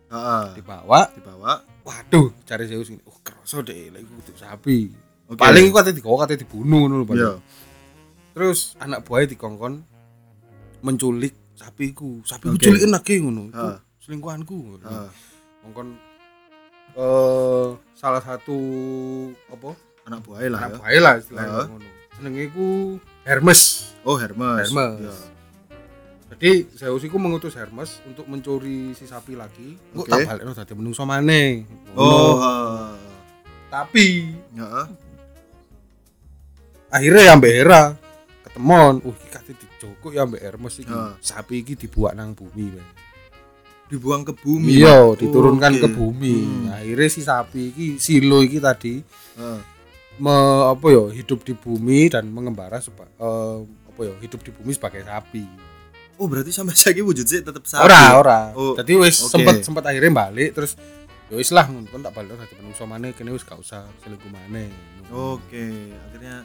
Heeh. 0.09 0.45
Dibawa. 0.57 1.01
Dibawa. 1.13 1.53
Waduh, 1.83 2.33
cari 2.45 2.69
Zeus 2.69 2.89
ini. 2.89 3.01
Oh, 3.05 3.17
kerasa 3.21 3.61
deh 3.61 3.89
lagi 3.89 4.05
kudu 4.05 4.33
sapi. 4.37 4.93
Oke. 5.29 5.37
Paling 5.37 5.69
iku 5.69 5.75
katanya 5.77 5.97
dibawa 5.97 6.17
katanya 6.25 6.41
dibunuh 6.45 7.05
Pak. 7.05 7.15
Iya. 7.15 7.33
Terus 8.33 8.59
anak 8.79 9.05
buahnya 9.05 9.33
dikongkon 9.33 9.75
menculik 10.81 11.35
sapiku. 11.55 12.21
Sapiku 12.23 12.55
Oke. 12.55 12.65
culikin 12.65 12.91
lagi 12.91 13.15
ngono. 13.19 13.51
Ah. 13.53 13.81
selingkuhanku. 13.99 14.81
Heeh. 14.81 15.09
Kongkon 15.61 15.89
eh 16.97 17.69
salah 17.93 18.23
satu 18.25 18.57
apa? 19.49 19.77
Anak 20.09 20.25
buahnya 20.25 20.49
lah 20.49 20.61
anak 20.65 20.71
ya. 20.71 20.77
buahnya 20.81 21.01
lah 21.01 21.15
istilahnya 21.21 21.53
Ah. 21.53 21.67
ngono. 21.69 21.89
Jenenge 22.19 22.43
iku 22.49 22.69
Hermes. 23.29 23.93
Oh, 24.09 24.17
Hermes. 24.17 24.73
Hermes. 24.73 25.05
Iya. 25.05 25.15
Jadi 26.33 26.53
Zeus 26.73 27.05
iku 27.05 27.21
mengutus 27.21 27.53
Hermes 27.61 28.01
untuk 28.09 28.25
mencuri 28.25 28.97
si 28.97 29.05
sapi 29.05 29.37
lagi. 29.37 29.77
Kok 29.93 30.09
Oke. 30.09 30.13
tak 30.13 30.29
balekno 30.33 30.53
dadi 30.57 30.73
menungso 30.73 31.05
maneh. 31.05 31.69
Oh, 31.93 32.41
tapi 33.69 34.33
Heeh. 34.33 34.87
akhirnya 36.89 37.23
ya 37.29 37.33
Mbak 37.37 37.53
Hera 37.53 37.83
ketemon. 38.49 38.95
Uh, 39.05 39.13
iki 39.13 39.29
kate 39.29 39.53
dijoko 39.57 40.09
ya 40.09 40.25
Mbak 40.25 40.43
Hermes 40.45 40.75
iki. 40.81 40.93
Ah. 40.93 41.13
Sapi 41.21 41.61
iki 41.61 41.77
dibuat 41.77 42.17
nang 42.17 42.33
bumi, 42.33 42.65
Mbak. 42.77 42.87
Dibuang 43.89 44.25
ke 44.25 44.33
bumi. 44.37 44.85
Iya, 44.85 45.17
diturunkan 45.17 45.73
Oke. 45.77 45.83
ke 45.85 45.89
bumi. 45.93 46.37
Hmm. 46.45 46.77
Akhirnya 46.77 47.09
si 47.13 47.21
sapi 47.25 47.73
iki 47.77 47.87
silo 48.01 48.41
iki 48.41 48.57
tadi 48.61 49.01
Heeh. 49.37 49.61
Me, 50.19 50.37
apa 50.71 50.87
ya 50.91 51.05
hidup 51.15 51.43
di 51.47 51.55
bumi 51.55 52.11
dan 52.11 52.27
mengembara 52.31 52.79
seba, 52.79 53.07
eh, 53.07 53.59
apa 53.65 54.01
ya 54.03 54.15
hidup 54.23 54.41
di 54.43 54.51
bumi 54.55 54.71
sebagai 54.75 55.03
sapi. 55.07 55.45
Oh, 56.19 56.27
berarti 56.27 56.51
sampai 56.51 56.75
saiki 56.79 57.03
wujud 57.03 57.25
sih 57.25 57.41
tetap 57.43 57.63
sapi. 57.65 57.87
Ora, 57.87 58.19
ora. 58.19 58.41
Oh, 58.59 58.75
Jadi 58.75 58.93
wis 58.99 59.23
oke. 59.23 59.31
sempet 59.39 59.63
sempet 59.63 59.85
akhirnya 59.87 60.11
balik 60.11 60.51
terus 60.55 60.75
ya 61.31 61.39
wis 61.39 61.55
lah 61.55 61.71
ngono 61.71 61.87
tak 61.87 62.15
balik 62.17 62.35
dadi 62.35 62.55
menungso 62.59 62.83
maneh 62.89 63.13
kene 63.15 63.31
wis 63.31 63.47
gak 63.47 63.63
usah 63.63 63.87
selingkuh 64.03 64.31
maneh. 64.31 64.69
Oke, 65.09 65.95
akhirnya 66.11 66.43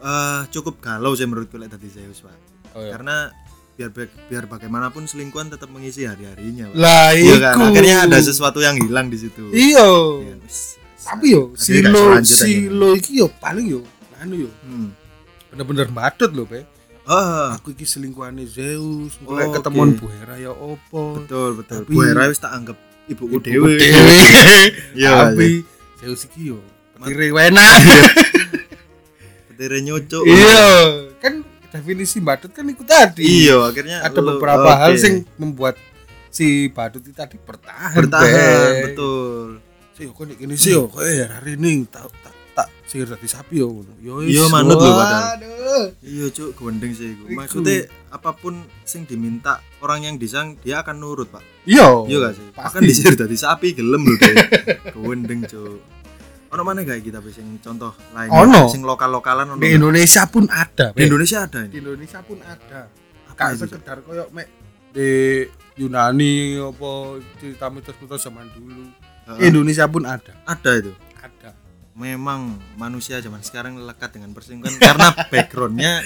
eh 0.00 0.40
cukup 0.48 0.80
galau 0.80 1.12
sih 1.12 1.28
menurutku 1.28 1.60
lek 1.60 1.70
tadi 1.76 1.92
Zeus, 1.92 2.24
Pak. 2.24 2.34
Oh, 2.72 2.80
iya. 2.80 2.96
Karena 2.96 3.28
biar 3.76 3.92
biar 4.28 4.44
bagaimanapun 4.48 5.04
selingkuhan 5.04 5.52
tetap 5.52 5.68
mengisi 5.68 6.08
hari-harinya, 6.08 6.72
Pak. 6.72 6.76
Lah 6.80 7.12
Iya 7.12 7.36
kan? 7.36 7.54
Akhirnya 7.60 7.96
ada 8.08 8.18
sesuatu 8.20 8.64
yang 8.64 8.80
hilang 8.80 9.12
di 9.12 9.18
situ. 9.20 9.52
Iya. 9.52 9.84
Iya, 10.24 10.34
wis. 10.40 10.79
Tapi 11.00 11.26
yo 11.30 11.42
silo 11.54 12.20
silo 12.22 12.88
iki 12.92 13.16
yo 13.16 13.32
paling 13.34 13.66
yo 13.68 13.80
anu 14.16 14.46
yo 14.46 14.50
Hmm. 14.60 14.92
bener-bener 15.48 15.88
badut 15.88 16.30
lho, 16.30 16.44
Pe. 16.44 16.62
Ah, 17.02 17.56
Aku 17.56 17.72
iki 17.72 17.82
selingkuhane 17.82 18.44
Zeus, 18.44 19.18
Oh, 19.18 19.32
mulai 19.32 19.46
oke. 19.46 19.58
ketemuan 19.58 19.92
Bu 19.92 20.06
Hera 20.06 20.36
ya 20.36 20.52
opo. 20.52 21.18
betul 21.18 21.58
betul. 21.58 21.82
Tapi- 21.82 21.90
Bu 21.90 22.00
Hera 22.00 22.28
wis 22.28 22.38
tak 22.38 22.52
anggap 22.52 22.76
ibuku 23.06 23.40
dewe. 23.40 23.74
Dewe. 23.74 23.90
Iya. 25.00 25.10
Tapi 25.26 25.64
Zeus 25.98 26.22
iki 26.24 26.48
yo 26.48 26.60
petire 26.94 27.32
enak. 27.32 27.72
Petire 29.48 29.78
nyocok. 29.80 30.22
Iya, 30.22 30.62
kan 31.18 31.34
definisi 31.70 32.18
badut 32.18 32.50
kan 32.50 32.64
ikut 32.64 32.84
tadi. 32.84 33.24
Iya, 33.48 33.56
akhirnya 33.64 33.98
Ada 34.02 34.20
beberapa 34.20 34.70
hal 34.76 34.94
oke. 34.94 35.00
sing 35.00 35.14
membuat 35.34 35.74
si 36.28 36.46
badut 36.68 37.00
itu 37.00 37.10
tadi 37.10 37.36
bertahan. 37.36 37.96
bertahan, 37.96 38.22
Beng. 38.22 38.82
betul. 38.86 39.48
Sih, 40.00 40.08
kok 40.08 40.24
nek 40.24 40.36
gini 40.40 40.56
sih 40.56 40.72
yo, 40.72 40.88
kok 40.88 41.04
ya 41.04 41.28
hari 41.28 41.60
ini 41.60 41.84
tak 41.84 42.08
tak 42.24 42.32
tak 42.56 42.72
sihir 42.88 43.04
dadi 43.04 43.28
sapi 43.28 43.60
yo 43.60 43.68
ngono. 43.68 43.92
Yo. 44.00 44.24
Iya, 44.24 44.48
manut 44.48 44.80
lho, 44.80 44.96
padahal. 44.96 45.36
Iya, 46.00 46.32
Cuk, 46.32 46.56
gendeng 46.56 46.96
sih 46.96 47.12
iku. 47.12 47.28
Maksudnya 47.36 47.84
apa 48.08 48.32
pun 48.32 48.64
sing 48.88 49.04
diminta 49.04 49.60
orang 49.84 50.08
yang 50.08 50.16
disang 50.16 50.56
dia 50.64 50.80
akan 50.80 51.04
nurut, 51.04 51.28
Pak. 51.28 51.44
Iya. 51.68 52.08
Iya 52.08 52.16
gak 52.16 52.32
sih? 52.32 52.46
Bahkan 52.56 52.80
disir 52.80 53.12
dadi 53.12 53.36
sapi 53.36 53.76
gelem 53.76 54.08
lho 54.08 54.16
deh. 54.16 54.36
Gendeng, 55.04 55.44
Cuk. 55.44 56.00
Ono 56.56 56.62
mana 56.64 56.80
gak 56.80 57.04
kita 57.04 57.20
sing 57.28 57.60
contoh 57.60 57.92
lain 58.16 58.32
Ono. 58.32 58.72
sing 58.72 58.80
lokal-lokalan 58.80 59.52
ono. 59.52 59.60
Di? 59.60 59.76
Indonesia 59.76 60.24
pun 60.32 60.48
ada. 60.48 60.96
Di. 60.96 61.04
Indonesia 61.04 61.44
ada 61.44 61.68
Di. 61.68 61.76
Indonesia 61.76 62.24
pun 62.24 62.40
ada. 62.40 62.88
Apa 63.36 63.52
sekedar 63.52 64.00
koyo 64.00 64.32
mek 64.32 64.48
di 64.96 65.44
Yunani 65.76 66.56
apa 66.58 67.20
cerita 67.36 67.68
mitos-mitos 67.68 68.24
zaman 68.24 68.48
dulu. 68.56 69.09
Heeh. 69.30 69.48
Indonesia 69.50 69.86
pun 69.86 70.02
ada. 70.06 70.32
Ada 70.46 70.70
itu. 70.82 70.92
Ada. 71.18 71.54
Memang 71.94 72.58
manusia 72.74 73.22
zaman 73.22 73.44
sekarang 73.44 73.78
lekat 73.78 74.18
dengan 74.18 74.34
perselingkuhan 74.34 74.74
karena 74.90 75.08
backgroundnya 75.30 76.02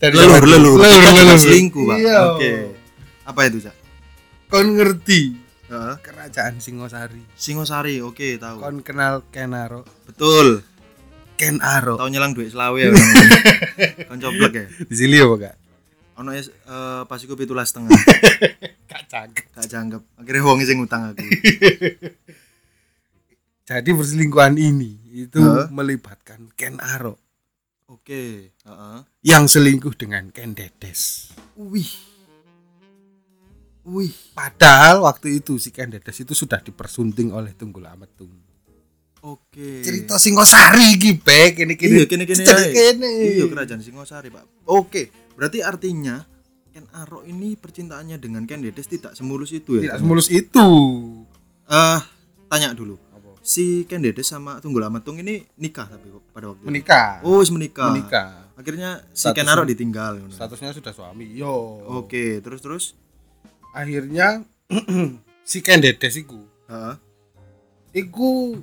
Dari 0.00 0.14
leluhur 0.16 0.84
selingkuh, 1.38 1.84
Pak. 1.88 1.96
Iya. 2.00 2.18
Oke. 2.36 2.52
Apa 3.24 3.40
itu, 3.48 3.64
Cak? 3.64 3.76
Kon 4.52 4.76
ngerti 4.76 5.40
Heeh. 5.70 5.94
kerajaan 6.04 6.60
Singosari. 6.60 7.22
Singosari, 7.34 8.04
oke, 8.04 8.36
tahu. 8.36 8.60
Kon 8.60 8.78
kenal 8.84 9.24
Kenaro. 9.32 9.88
Betul. 10.04 10.66
Ken 11.34 11.58
Aro. 11.58 11.98
Tahu 11.98 12.08
nyelang 12.14 12.30
duit 12.30 12.54
selawe 12.54 12.78
ya. 12.78 12.94
Kan 14.08 14.22
coplek 14.22 14.54
ya. 14.54 14.66
Di 14.86 14.94
sini 14.94 15.18
apa 15.18 15.34
gak? 15.34 15.54
Ono 16.14 16.30
es 16.30 16.46
eh, 16.48 17.02
pas 17.04 17.18
iku 17.18 17.34
17 17.34 17.50
setengah. 17.64 17.90
Gak 18.90 19.02
cakep. 19.08 19.44
Gak 19.50 19.66
jangkep. 19.66 20.02
Akhirnya 20.14 20.42
wong 20.42 20.58
sing 20.62 20.78
ngutang 20.78 21.10
aku. 21.10 21.22
Jadi 23.64 23.90
perselingkuhan 23.90 24.54
ini 24.54 25.00
itu 25.24 25.40
Hah? 25.40 25.72
melibatkan 25.72 26.52
Ken 26.52 26.76
Aro 26.76 27.16
Oke, 27.84 28.52
heeh. 28.52 28.98
yang 29.24 29.48
selingkuh 29.48 29.96
dengan 29.96 30.28
Ken 30.28 30.52
Dedes. 30.52 31.32
Wih. 31.56 31.88
Wih. 33.84 34.12
Padahal 34.32 35.00
waktu 35.00 35.40
itu 35.40 35.56
si 35.56 35.68
Ken 35.68 35.88
Dedes 35.88 36.16
itu 36.18 36.32
sudah 36.32 36.60
dipersunting 36.60 37.32
oleh 37.32 37.52
Tunggul 37.52 37.84
Ametung. 37.84 38.32
Oke. 39.20 39.80
Cerita 39.80 40.20
Singosari 40.20 40.96
iki, 40.96 41.16
Bek. 41.16 41.56
Ini 41.58 41.72
Iya, 41.74 42.04
kene-kene 42.04 42.44
Cerita 42.44 42.60
ae. 42.60 42.72
kene. 42.72 43.08
Iya, 43.32 43.44
kerajaan 43.48 43.80
Singosari, 43.80 44.28
Pak. 44.28 44.68
Oke, 44.68 45.08
berarti 45.34 45.60
artinya 45.60 46.22
Ken 46.68 46.90
Arok 46.92 47.22
ini 47.24 47.54
percintaannya 47.54 48.16
dengan 48.16 48.42
Ken 48.44 48.58
Dedes 48.58 48.86
tidak 48.86 49.12
semulus 49.12 49.50
itu 49.50 49.78
ya 49.78 49.94
Tidak 49.94 49.98
semulus 50.00 50.26
itu. 50.28 50.66
eh 51.64 52.00
tanya 52.46 52.70
dulu 52.72 52.98
Apa? 53.10 53.38
si 53.40 53.82
Ken 53.84 54.00
Dedes 54.00 54.24
sama 54.24 54.58
Tunggul 54.58 54.82
Ametung 54.82 55.14
ini 55.16 55.46
nikah 55.56 55.86
tapi 55.86 56.06
pada 56.28 56.50
waktu 56.50 56.60
itu 56.60 56.66
Menikah. 56.66 57.22
oh 57.22 57.38
menikah 57.44 57.88
Menikah. 57.88 58.28
akhirnya 58.52 58.90
si 59.08 59.22
Statusnya- 59.22 59.34
Ken 59.36 59.48
Arok 59.48 59.66
ditinggal. 59.68 60.12
Statusnya 60.28 60.70
sudah 60.72 60.90
suami. 60.90 61.30
Yo. 61.32 61.54
oke 61.96 62.40
terus 62.40 62.58
terus 62.58 62.84
Akhirnya 63.70 64.46
si 65.42 65.58
Ken 65.58 65.78
Dedes 65.78 66.14
iku, 66.16 66.38
Heeh. 66.64 66.94
iku 67.96 68.54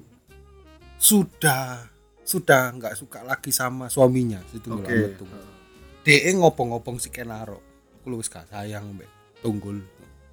sudah 0.96 1.84
sudah 2.22 2.72
nggak 2.72 2.94
suka 2.94 3.20
lagi 3.22 3.52
sama 3.52 3.88
suaminya 3.88 4.40
si 4.46 4.60
Tunggul 4.60 4.82
oke 4.82 4.94
Ametung. 4.94 5.30
Dia 6.02 6.34
ngopong-ngopong 6.34 6.98
si 6.98 7.14
Ken 7.14 7.30
Arok. 7.30 7.62
Aku 8.02 8.10
lu 8.10 8.18
gak 8.20 8.50
sayang 8.50 8.98
mbek 8.98 9.06
Tunggul. 9.42 9.78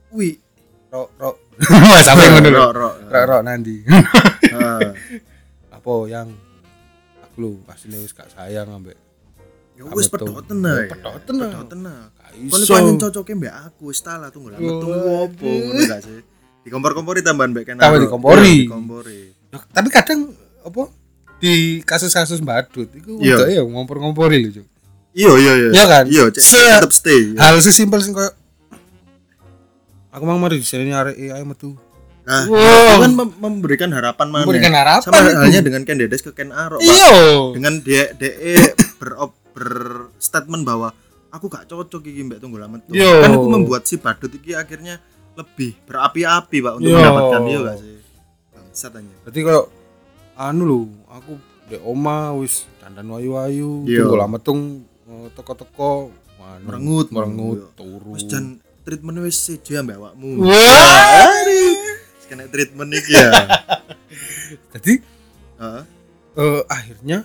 wih 0.08 0.40
Rok 0.88 1.08
rok. 1.20 1.36
Mas 1.92 2.08
apa 2.08 2.22
ngono 2.32 2.48
lho. 2.48 2.60
Rok, 2.64 2.72
rok. 2.72 2.94
Rok 3.12 3.24
rok 3.28 3.42
nanti. 3.44 3.84
Heeh. 3.84 4.88
Apa 5.76 5.92
yang 6.08 6.32
aku 7.20 7.36
lu 7.44 7.50
asline 7.68 8.00
wis 8.00 8.16
gak 8.16 8.32
sayang 8.32 8.72
ambek 8.72 8.96
Ya 9.76 9.84
wis 9.92 10.08
pedoten 10.08 10.64
ae. 10.64 10.88
Ya, 10.88 10.96
pedoten 10.96 11.36
ae. 11.38 11.52
Pedoten 11.52 11.78
gak 11.84 12.08
Kon 12.48 12.60
iso. 12.64 12.72
pancen 12.72 12.96
cocoke 12.96 13.32
mbek 13.36 13.52
aku 13.52 13.92
wis 13.92 14.00
ta 14.00 14.16
lah 14.16 14.32
tunggu 14.32 14.56
lah 14.56 14.58
Yo, 14.58 14.80
metu 14.80 14.88
opo 14.88 15.44
ngono 15.44 15.82
gak 15.84 16.00
sih? 16.02 16.18
Dikompor-kompori 16.64 17.20
tambahan 17.20 17.52
mbek 17.52 17.64
Ken 17.68 17.76
Tambah 17.76 18.00
dikompori. 18.00 18.64
Iya, 18.64 18.72
Dikompori. 18.72 19.20
Tapi 19.52 19.88
kadang 19.92 20.20
apa 20.64 20.82
di 21.38 21.84
kasus-kasus 21.84 22.40
badut 22.40 22.88
itu 22.96 23.20
Iya. 23.20 23.36
wedok 23.44 23.48
ya 23.52 23.62
ngompor-ngompori 23.62 24.36
lho, 24.40 24.50
Cuk. 24.56 24.66
Iya 25.12 25.32
iya 25.34 25.52
iya. 25.56 25.68
Iya 25.72 25.84
kan? 25.86 26.04
Iya, 26.06 26.22
tetep 26.30 26.92
stay. 26.92 27.32
iya. 27.32 27.40
Hal 27.40 27.58
sesimpel 27.58 28.00
sing 28.00 28.12
koyo 28.12 28.30
Aku 30.08 30.24
mau 30.24 30.36
mari 30.36 30.58
di 30.58 30.66
sini 30.66 30.90
arek 30.90 31.14
ayo 31.14 31.44
metu. 31.44 31.76
Nah, 32.24 32.44
Wow. 32.44 32.60
itu 32.60 32.96
kan 33.00 33.12
mem- 33.14 33.36
memberikan 33.38 33.88
harapan 33.88 34.26
mana? 34.28 34.44
Memberikan 34.44 34.74
harapan 34.74 35.04
Sama 35.06 35.20
itu. 35.22 35.36
halnya 35.38 35.60
dengan 35.62 35.82
Ken 35.82 35.96
Dedes 35.96 36.20
ke 36.20 36.32
Ken 36.32 36.50
Arok. 36.50 36.80
Iya. 36.80 37.12
Dengan 37.56 37.74
dia 37.80 38.12
DE 38.12 38.56
ber, 38.98 39.10
berstatement 39.52 40.60
bahwa 40.60 40.92
aku 41.28 41.48
gak 41.48 41.64
cocok 41.66 42.04
iki 42.04 42.20
mbak 42.22 42.38
Tunggul 42.38 42.60
Amet 42.60 42.84
tuh. 42.84 42.92
Yo. 42.94 43.24
Kan 43.24 43.32
aku 43.32 43.48
membuat 43.48 43.84
si 43.84 43.96
badut 43.96 44.28
iki 44.30 44.52
akhirnya 44.52 45.00
lebih 45.34 45.76
berapi-api 45.84 46.56
Pak 46.58 46.72
untuk 46.74 46.88
Yo. 46.88 46.96
mendapatkan 46.98 47.40
dia 47.42 47.58
gak 47.62 47.76
sih? 47.78 47.96
Bangsat 48.50 48.92
aja. 48.94 49.14
Berarti 49.22 49.40
koyo 49.40 49.62
anu 50.34 50.62
lho, 50.62 50.80
aku 51.06 51.32
dek 51.66 51.80
oma 51.80 52.32
wis 52.34 52.64
dandan 52.78 53.08
wayu-wayu, 53.08 53.84
tunggu 53.84 54.16
lama 54.16 54.36
tung 54.38 54.84
teko-teko 55.30 56.12
anu, 56.38 56.64
Merengut. 56.64 57.06
merengut 57.08 57.58
Iya. 57.60 57.68
turu. 57.74 58.10
Wis 58.14 58.24
jan 58.24 58.44
treatment 58.82 59.18
wis 59.20 59.36
sejo 59.36 59.80
mbak 59.80 59.96
awakmu. 59.96 60.28
Wah. 60.40 61.44
Wis 61.44 62.24
Kena 62.24 62.44
treatment 62.46 62.92
iki 62.92 63.12
ya. 63.12 63.30
Jadi 64.72 64.94
Heeh. 65.58 65.82
eh, 66.34 66.62
akhirnya 66.66 67.24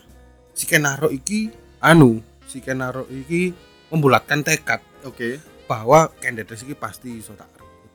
si 0.52 0.63
Kenaro 0.63 1.08
iki 1.08 1.52
anu, 1.78 2.19
si 2.43 2.60
Kenaro 2.60 3.04
iki 3.08 3.52
membulatkan 3.88 4.41
tekad 4.41 4.80
Oke. 5.04 5.38
bahwa 5.63 6.10
Ken 6.17 6.34
Dedes 6.34 6.62
iki 6.62 6.74
pasti 6.74 7.19
iso 7.19 7.36
tak 7.36 7.52
rebut. 7.54 7.91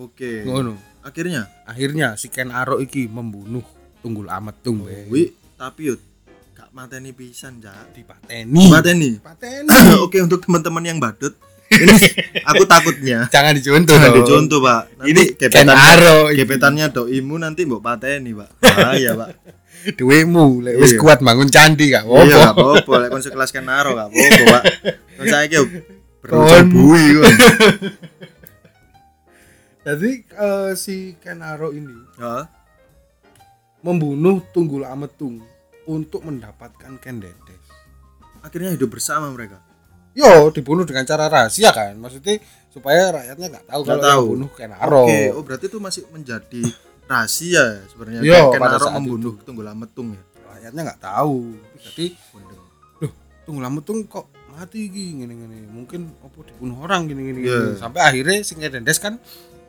Oke. 0.00 0.42
Ngono. 0.42 0.74
Akhirnya 1.00 1.48
Akhirnya 1.64 2.14
si 2.14 2.28
Ken 2.28 2.48
Arok 2.48 2.80
iki 2.80 3.06
membunuh 3.06 3.64
Tunggul 4.00 4.28
Ametung 4.28 4.84
be. 4.84 5.08
Wi, 5.08 5.22
tapi 5.56 5.88
yuk 5.88 6.00
mateni 6.74 7.14
pisan, 7.14 7.62
Cak. 7.62 7.94
dipateni. 7.94 8.66
Mateni. 8.66 9.10
Dipateni. 9.16 9.70
Oke 10.04 10.18
untuk 10.18 10.42
teman-teman 10.42 10.82
yang 10.82 10.98
badut, 10.98 11.38
ini 11.70 11.94
aku 12.50 12.66
takutnya 12.66 13.30
Jangan 13.30 13.54
dicontoh 13.54 13.94
jangan 13.94 14.10
dicontoh, 14.12 14.58
Pak. 14.58 14.82
Nanti 14.98 15.08
Ini 15.08 15.70
Arok 15.70 16.26
iki. 16.28 16.38
gebetannya 16.40 16.86
doimu 16.90 17.34
nanti 17.38 17.62
mbok 17.62 17.78
pateni, 17.80 18.34
Pak. 18.34 18.50
Bahaya, 18.62 19.10
Pak. 19.16 19.30
Duwemu 19.94 20.64
lek 20.64 20.74
wis 20.80 20.92
Iya. 20.92 20.98
kuat 20.98 21.20
bangun 21.20 21.46
candi 21.46 21.92
gak 21.92 22.04
Iya, 22.04 22.24
gak 22.26 22.56
apa-apa. 22.56 22.82
apa-apa. 22.82 22.92
Lek 22.98 23.08
kon 23.10 23.22
sekelas 23.22 23.50
Ken 23.50 23.68
Arok 23.68 23.94
gak 23.94 24.08
apa-apa, 24.08 24.42
Pak. 24.50 24.62
Kon 25.14 25.26
saiki 25.28 25.56
Kon. 26.24 26.66
bui 26.72 27.04
kon. 27.14 27.34
Jadi 29.84 30.10
eh, 30.24 30.70
si 30.74 30.96
Ken 31.20 31.38
Arok 31.38 31.76
ini 31.76 31.92
Heeh. 32.16 32.44
membunuh 33.84 34.40
Tunggul 34.48 34.88
Ametung 34.88 35.44
untuk 35.86 36.24
mendapatkan 36.24 36.96
Ken 36.98 37.20
Dedes. 37.20 37.64
Akhirnya 38.40 38.72
hidup 38.72 38.92
bersama 38.92 39.28
mereka. 39.32 39.60
Yo, 40.14 40.48
dibunuh 40.54 40.86
dengan 40.86 41.02
cara 41.02 41.26
rahasia 41.26 41.74
kan. 41.74 41.98
Maksudnya 41.98 42.38
supaya 42.70 43.10
rakyatnya 43.10 43.46
nggak 43.50 43.66
tahu 43.66 43.80
Nggak 43.82 43.90
kalau 43.98 44.02
tahu. 44.06 44.22
yang 44.22 44.32
bunuh 44.38 44.50
Ken 44.54 44.72
Arok. 44.74 45.06
Oke, 45.06 45.20
oh 45.34 45.42
berarti 45.42 45.64
itu 45.66 45.78
masih 45.82 46.02
menjadi 46.14 46.62
rahasia 47.10 47.62
ya 47.62 47.82
sebenarnya. 47.90 48.20
Iya, 48.22 48.40
Ken 48.54 48.60
pada 48.62 48.76
Arok 48.78 48.88
saat 48.90 48.96
membunuh 48.98 49.34
Tunggul 49.42 49.66
Ametung 49.66 50.08
ya. 50.14 50.22
Rakyatnya 50.54 50.80
nggak 50.86 51.00
tahu. 51.02 51.38
Jadi 51.82 52.06
loh 53.02 53.12
Tunggul 53.44 53.64
Ametung 53.66 53.98
kok 54.06 54.26
mati 54.54 54.86
gini 54.86 55.22
gini. 55.34 55.58
Mungkin 55.66 56.00
apa 56.22 56.36
dibunuh 56.46 56.76
orang 56.86 57.10
gini 57.10 57.20
gini. 57.34 57.40
Iya. 57.44 57.58
gini. 57.74 57.80
Sampai 57.82 58.00
akhirnya 58.06 58.38
si 58.46 58.54
Ken 58.54 58.70
Dedes 58.70 58.98
kan 59.02 59.18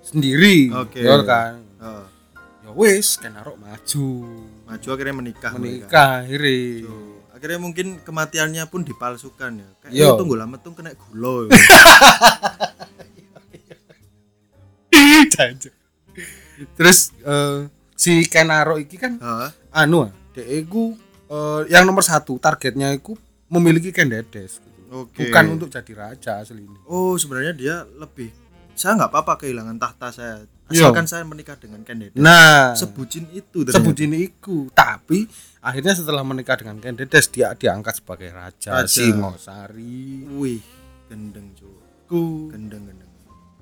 sendiri. 0.06 0.70
Oke. 0.78 1.02
Ya 1.02 1.18
kan. 1.26 1.66
Heeh. 1.82 2.06
Ya 2.66 2.74
wis 2.74 3.22
Ken 3.22 3.38
Arok 3.38 3.62
maju. 3.62 4.08
Maju 4.66 4.88
akhirnya 4.90 5.14
menikah. 5.14 5.52
Menikah 5.54 6.26
akhirnya. 6.26 6.90
Tuh. 6.90 7.14
Akhirnya 7.30 7.60
mungkin 7.62 7.88
kematiannya 8.02 8.64
pun 8.66 8.82
dipalsukan 8.82 9.52
ya. 9.62 9.70
Kayak 9.80 9.94
Iya. 9.94 10.06
itu 10.10 10.18
tunggu 10.18 10.34
lama 10.34 10.58
tuh 10.58 10.74
kena 10.74 10.98
gula. 10.98 11.46
ya. 11.54 11.54
Terus 16.74 17.12
eh, 17.22 17.60
si 17.94 18.26
Kenaro 18.26 18.80
iki 18.80 18.96
kan 18.98 19.20
Heeh. 19.20 19.50
anu 19.76 20.10
dek 20.34 20.48
iku 20.66 20.96
eh, 21.28 21.62
yang 21.70 21.84
nomor 21.86 22.02
satu 22.02 22.40
targetnya 22.40 22.96
iku 22.96 23.14
memiliki 23.52 23.92
Ken 23.92 24.10
Dedes 24.10 24.58
gitu. 24.58 24.72
Oke. 25.06 25.28
bukan 25.28 25.60
untuk 25.60 25.68
jadi 25.68 25.92
raja 25.92 26.40
asli 26.40 26.64
ini 26.64 26.78
Oh, 26.88 27.20
sebenarnya 27.20 27.52
dia 27.52 27.76
lebih 28.00 28.32
saya 28.76 28.92
nggak 28.96 29.10
apa-apa 29.10 29.34
kehilangan 29.40 29.76
tahta 29.76 30.08
saya. 30.12 30.36
Iya. 30.68 30.90
Asalkan 30.90 31.06
saya 31.06 31.22
menikah 31.22 31.56
dengan 31.56 31.82
Ken 31.82 32.02
Dedes. 32.02 32.18
nah 32.18 32.74
Sebucin 32.74 33.30
itu 33.32 33.62
ternyata. 33.62 33.78
sebutin 33.78 34.12
iku 34.18 34.66
tapi 34.74 35.30
akhirnya 35.60 35.94
setelah 35.94 36.22
menikah 36.22 36.58
dengan 36.58 36.78
Ken 36.78 36.94
Dedes 36.94 37.30
dia 37.30 37.54
diangkat 37.54 38.02
sebagai 38.02 38.30
raja, 38.30 38.74
Raja. 38.74 38.90
Singosari 38.90 40.26
Wih, 40.28 40.62
gendeng 41.06 41.54
cuy. 41.54 41.78
ku 42.06 42.50
Gendeng 42.50 42.82
gendeng. 42.84 43.12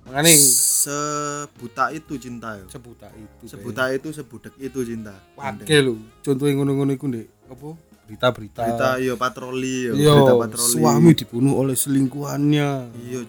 mengenai 0.03 0.35
Sebuta 0.35 1.91
itu 1.91 2.13
cinta 2.15 2.55
ya. 2.55 2.65
sebuta 2.67 3.07
itu 3.11 3.43
Sebuta 3.47 3.83
itu 3.91 4.07
sebudek 4.11 4.53
itu 4.59 4.79
cinta. 4.83 5.15
Wakil 5.35 5.79
lu 5.83 5.95
contohnya 6.19 6.53
ngono-ngono 6.55 6.91
iku 6.91 7.07
ndek 7.07 7.27
apa 7.47 7.67
berita-berita 8.05 8.61
Berita 8.61 8.89
iya 8.97 9.13
patroli 9.13 9.77
ya, 9.85 9.91
Iya, 9.93 10.11
berita 10.13 10.33
patroli. 10.37 10.71
suami 10.71 11.11
dibunuh 11.13 11.53
oleh 11.55 11.73
selingkuhannya. 11.73 12.69
Iya. 12.99 13.19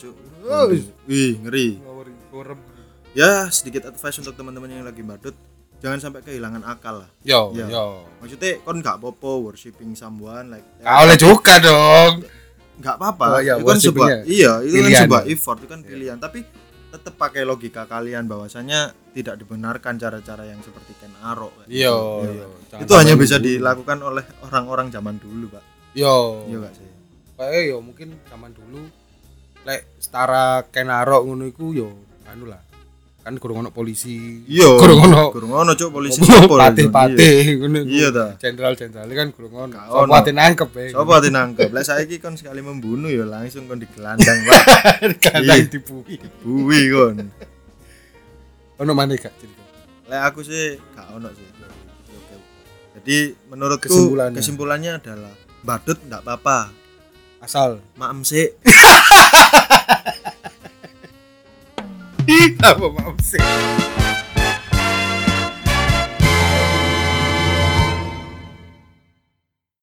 Oh, 0.44 0.68
Wih, 1.06 1.40
ngeri. 1.40 1.78
Yo, 1.78 2.42
Ya, 3.14 3.46
sedikit 3.48 3.86
advice 3.86 4.18
untuk 4.18 4.34
teman-teman 4.34 4.66
yang 4.68 4.82
lagi 4.82 4.98
badut, 5.00 5.38
jangan 5.78 6.02
sampai 6.02 6.20
kehilangan 6.20 6.62
akal 6.64 7.06
lah. 7.06 7.10
yo, 7.22 7.54
Iya. 7.54 7.66
yo. 7.68 7.86
Maksudnya 8.18 8.58
kon 8.60 8.78
nggak 8.78 8.98
popo 8.98 9.38
worshiping 9.40 9.94
someone 9.94 10.50
like 10.50 10.66
Gak 10.76 10.90
oleh 11.00 11.16
juga 11.16 11.54
dong. 11.58 12.26
nggak 12.74 12.94
apa-apa. 12.98 13.26
Oh, 13.28 13.40
iya, 13.40 13.54
itu 13.54 13.64
kan 13.64 13.78
sebuah 13.78 14.08
iya, 14.26 14.52
itu 14.60 14.74
kan 14.74 14.82
pilihan 14.82 15.02
sebuah 15.06 15.22
ya. 15.22 15.30
effort, 15.30 15.58
itu 15.62 15.68
kan 15.70 15.80
pilihan, 15.80 16.16
tapi 16.18 16.42
tetap 16.90 17.14
pakai 17.14 17.42
logika 17.42 17.86
kalian 17.86 18.26
bahwasanya 18.26 18.90
tidak 19.14 19.38
dibenarkan 19.38 19.94
cara-cara 19.94 20.42
yang 20.44 20.58
seperti 20.58 20.92
Ken 20.98 21.14
Arok. 21.22 21.64
Yo, 21.64 21.70
gitu. 21.70 21.94
Iya, 22.26 22.32
yo. 22.42 22.48
Itu 22.82 22.92
hanya 22.98 23.14
bisa 23.14 23.38
membunuh. 23.38 23.54
dilakukan 23.62 23.98
oleh 24.02 24.24
orang-orang 24.42 24.90
zaman 24.90 25.16
dulu, 25.22 25.54
Pak. 25.54 25.64
Yo. 25.94 26.42
Iya 26.50 26.56
gak 26.66 26.74
sih? 26.74 26.88
Kayak 27.34 27.62
yo 27.66 27.76
mungkin 27.82 28.08
zaman 28.26 28.50
dulu 28.54 28.82
lek 29.64 29.98
setara 29.98 30.62
kenarok 30.70 31.26
ngono 31.26 31.46
iku 31.46 31.74
yo 31.74 31.88
anu 32.26 32.46
lah. 32.46 32.62
Kan 33.24 33.40
kurang 33.40 33.64
ono 33.64 33.70
polisi. 33.72 34.44
Iya. 34.44 34.76
Kurang 34.76 35.00
ono. 35.08 35.32
Kurang 35.32 35.50
ono 35.50 35.72
cuk 35.72 35.90
polisi 35.90 36.20
Apa, 36.20 36.44
sopor. 36.44 36.58
Patih-patih 36.60 37.56
ngono. 37.58 37.80
Iya 37.88 38.08
ta. 38.12 38.26
Jenderal-jenderal 38.36 39.08
kan 39.08 39.28
kurang 39.32 39.54
ono. 39.66 39.78
Sopo 39.80 40.12
ate 40.12 40.30
nangkep 40.34 40.68
ya. 40.76 40.84
Sopo 40.92 41.10
ati 41.16 41.30
nangkep. 41.32 41.70
Lah 41.72 41.82
saiki 41.82 42.20
kon 42.20 42.36
sekali 42.36 42.60
membunuh 42.60 43.08
ya 43.08 43.24
langsung 43.24 43.64
kon 43.64 43.80
digelandang, 43.80 44.44
Pak. 44.44 44.62
Kadang 45.24 45.58
Iya. 45.58 45.66
dibui. 45.70 46.20
Buwi 46.44 46.80
kon. 46.92 47.16
Ono 48.82 48.92
maneh 48.94 49.18
gak 49.20 49.34
cerita. 49.38 49.62
Lek 50.10 50.20
aku 50.32 50.40
sih 50.42 50.78
gak 50.96 51.06
ono 51.14 51.28
sih. 51.30 51.46
Oke. 52.14 52.34
Jadi 52.98 53.18
menurutku 53.50 53.86
Kesimpulannya. 53.90 54.36
kesimpulannya 54.38 54.92
adalah 54.98 55.34
badut 55.62 55.98
ndak 56.06 56.22
apa-apa. 56.26 56.74
Asal 57.44 57.78
Maem 57.94 58.24
sih. 58.24 58.50
apa 62.64 62.86
maaf 62.88 63.20
sih. 63.20 63.93